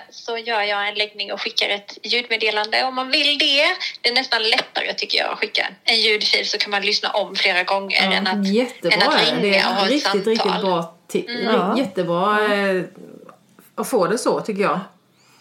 [0.10, 3.66] så gör jag en läggning och skickar ett ljudmeddelande om man vill det.
[4.02, 7.36] Det är nästan lättare tycker jag att skicka en ljudfil så kan man lyssna om
[7.36, 9.42] flera gånger än att, Jättebra än att är det.
[9.42, 10.34] Ringa och ha är ett riktigt, samtal.
[10.34, 10.96] riktigt bra.
[11.14, 11.56] Mm.
[11.56, 11.78] Ja.
[11.78, 12.84] Jättebra eh,
[13.76, 14.80] att få det så tycker jag.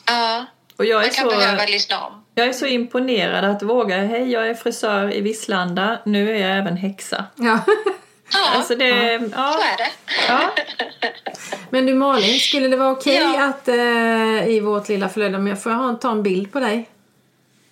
[0.07, 0.45] Ja,
[0.77, 2.24] Och jag är, man kan så, behöva lyssna om.
[2.35, 3.97] Jag är så imponerad att våga.
[4.05, 5.99] Hej, jag är frisör i Visslanda.
[6.05, 7.25] Nu är jag även häxa.
[7.37, 7.59] Ja.
[8.33, 9.91] Ja, Alltså det, så ja, är det.
[10.29, 10.51] ja.
[11.71, 13.45] Men du Malin, skulle det vara okej Ja.
[13.45, 16.61] att eh, i vårt lilla flöde, om jag får jag ha, ta en bild på
[16.61, 16.89] dig?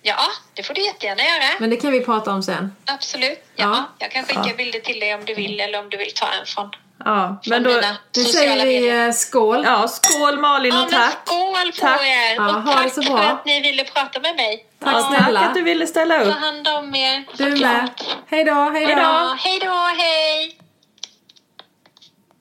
[0.01, 0.15] Ja,
[0.53, 1.49] det får du jättegärna göra.
[1.59, 2.71] Men det kan vi prata om sen.
[2.85, 3.43] Absolut.
[3.55, 3.85] Ja, Ja.
[3.99, 6.45] Jag kan skicka bilder till dig om du vill eller om du vill ta en
[6.45, 6.69] från,
[7.05, 7.69] Ja, men då,
[8.17, 9.07] Nu säger vi medier.
[9.07, 9.61] eh, skål.
[9.65, 11.17] ja, skål Malin Ja, och tack!
[11.25, 12.01] skål på Tack.
[12.01, 12.35] er!
[12.35, 14.65] Ja, och tack för att ni ville prata med mig.
[14.79, 15.39] Tack Ja, snälla.
[15.39, 16.33] Tack att du ville ställa Ta upp.
[16.35, 17.23] hand om er.
[17.37, 17.53] Du med.
[17.53, 18.03] såklart.
[18.27, 18.91] Hej då, hej då.
[18.91, 20.57] Ja, hej då, hej!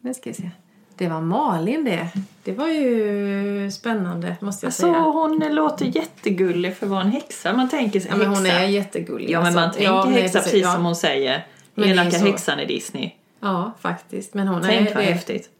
[0.01, 0.51] Nu ska vi se.
[0.99, 2.09] Det var Malin det.
[2.45, 4.99] Det var ju spännande måste jag Alltså, säga.
[4.99, 7.53] hon låter jättegullig för att vara en häxa.
[7.53, 8.61] Man tänker sig Ja, men hon häxa.
[8.61, 9.31] är jättegullig.
[9.31, 9.61] Ja, men alltså.
[9.61, 9.87] man tänker
[10.19, 10.73] Ja, häxa precis ja.
[10.73, 11.47] som hon säger.
[11.75, 13.11] Men Elaka häxan i Disney.
[13.43, 14.35] Ja, faktiskt.
[14.35, 15.11] Men hon Tänk är vad det.
[15.11, 15.51] häftigt.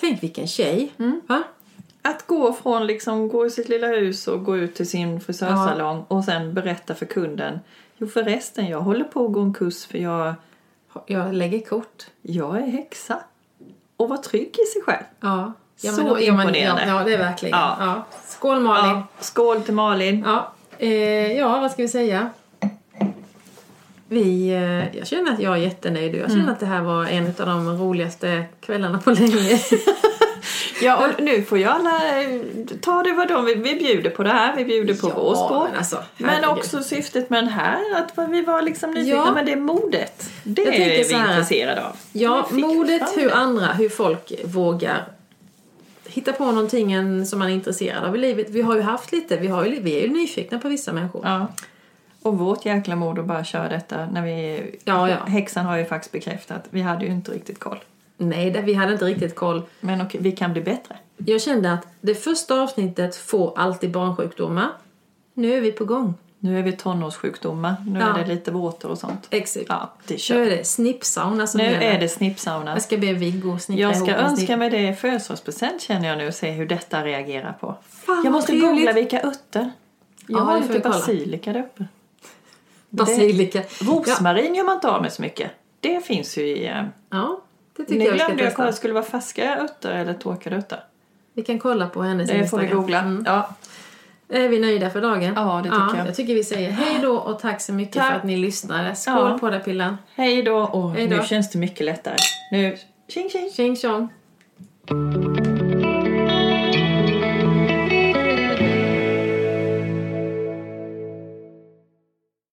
[0.00, 0.92] Tänk vilken tjej.
[0.98, 1.20] Mm.
[1.26, 1.42] Va?
[2.02, 6.04] Att gå från liksom, gå i sitt lilla hus och gå ut till sin frisörsalong
[6.08, 7.60] och sen berätta för kunden.
[7.98, 10.34] Jo förresten, jag håller på att gå en kurs för jag,
[11.06, 12.06] Jag lägger kort.
[12.22, 13.20] jag är häxa.
[13.96, 15.04] Och var trygg i sig själv.
[15.20, 15.52] Ja.
[15.80, 16.82] ja Så men, ja, men, imponerande.
[16.86, 17.58] Ja, ja, det är verkligen.
[17.58, 17.76] Ja.
[17.80, 18.04] Ja.
[18.26, 18.90] Skål Malin.
[18.90, 20.22] Ja, skål till Malin.
[20.26, 22.30] Ja, eh, ja, vad ska vi säga?
[24.14, 26.40] Vi, eh, jag känner att jag är jättenöjd och jag Mm.
[26.40, 29.60] känner att det här var en av de roligaste kvällarna på länge.
[30.82, 32.40] Ja, och nu får ju alla eh,
[32.80, 33.58] ta det vad de vill.
[33.62, 35.64] Vi bjuder på det här, vi bjuder på Ja, vår spår.
[35.68, 39.32] men alltså, men också syftet med den här, att vi var liksom nyfikna, Ja.
[39.34, 40.30] men det är modet.
[40.44, 41.30] Det Jag är vi här.
[41.30, 41.96] intresserade av.
[42.12, 45.04] ja, modet, hur andra, hur folk vågar
[46.08, 48.50] hitta på någonting som man är intresserad av i livet.
[48.50, 51.20] Vi har ju haft lite, vi, har ju, vi är ju nyfikna på vissa människor.
[51.24, 51.46] Ja.
[52.24, 54.60] Och vårt jäkla mod att bara köra detta när vi...
[54.84, 55.16] Ja, ja.
[55.26, 57.78] Häxan har ju faktiskt bekräftat, vi hade ju inte riktigt koll.
[58.16, 59.62] Nej, vi hade inte riktigt koll.
[59.80, 60.96] Men okej, vi kan bli bättre.
[61.16, 64.68] Jag kände att det första avsnittet får alltid barnsjukdomar.
[65.34, 66.14] Nu är vi på gång.
[66.38, 68.18] Nu är vi tonårssjukdomar, nu Ja.
[68.18, 69.26] är det lite våtor och sånt.
[69.30, 69.66] Exakt.
[69.68, 70.40] Ja, det Nu kör.
[70.40, 71.80] är det snippsauna som Nu gäller.
[71.80, 72.70] är det snippsauna.
[72.72, 76.28] Jag ska be Viggo snickra Jag ska önska mig det i födelsedagspresent känner jag nu
[76.28, 77.74] och se hur detta reagerar på.
[77.88, 79.70] Fan, jag måste googla vilka örter.
[80.26, 81.84] Jag Ja, har lite basilika där uppe.
[82.96, 83.62] Basilika.
[83.80, 85.50] Rosmarin gör man inte av med så mycket.
[85.80, 86.66] Det finns ju i...
[86.66, 87.40] eh, Ja,
[87.76, 90.80] det tycker Nu jag glömde jag kolla, skulle det vara färska örter eller torkade örter?
[91.34, 92.98] Vi kan kolla på hennes Det får vi googla.
[93.00, 93.22] Mm.
[93.26, 93.54] Ja.
[94.28, 95.32] Är vi nöjda för dagen?
[95.36, 96.06] Ja, det tycker jag.
[96.08, 98.10] Jag tycker vi säger hej då och tack så mycket Tack.
[98.10, 98.94] för att ni lyssnade.
[98.94, 99.38] Skål Ja.
[99.40, 99.96] på dig Pillan.
[100.14, 100.88] Hej då!
[100.96, 101.16] Hej då.
[101.16, 102.16] nu känns det mycket lättare.
[102.50, 102.76] Nu,
[103.08, 103.50] tjing tjing!
[103.50, 104.08] Tjing tjong.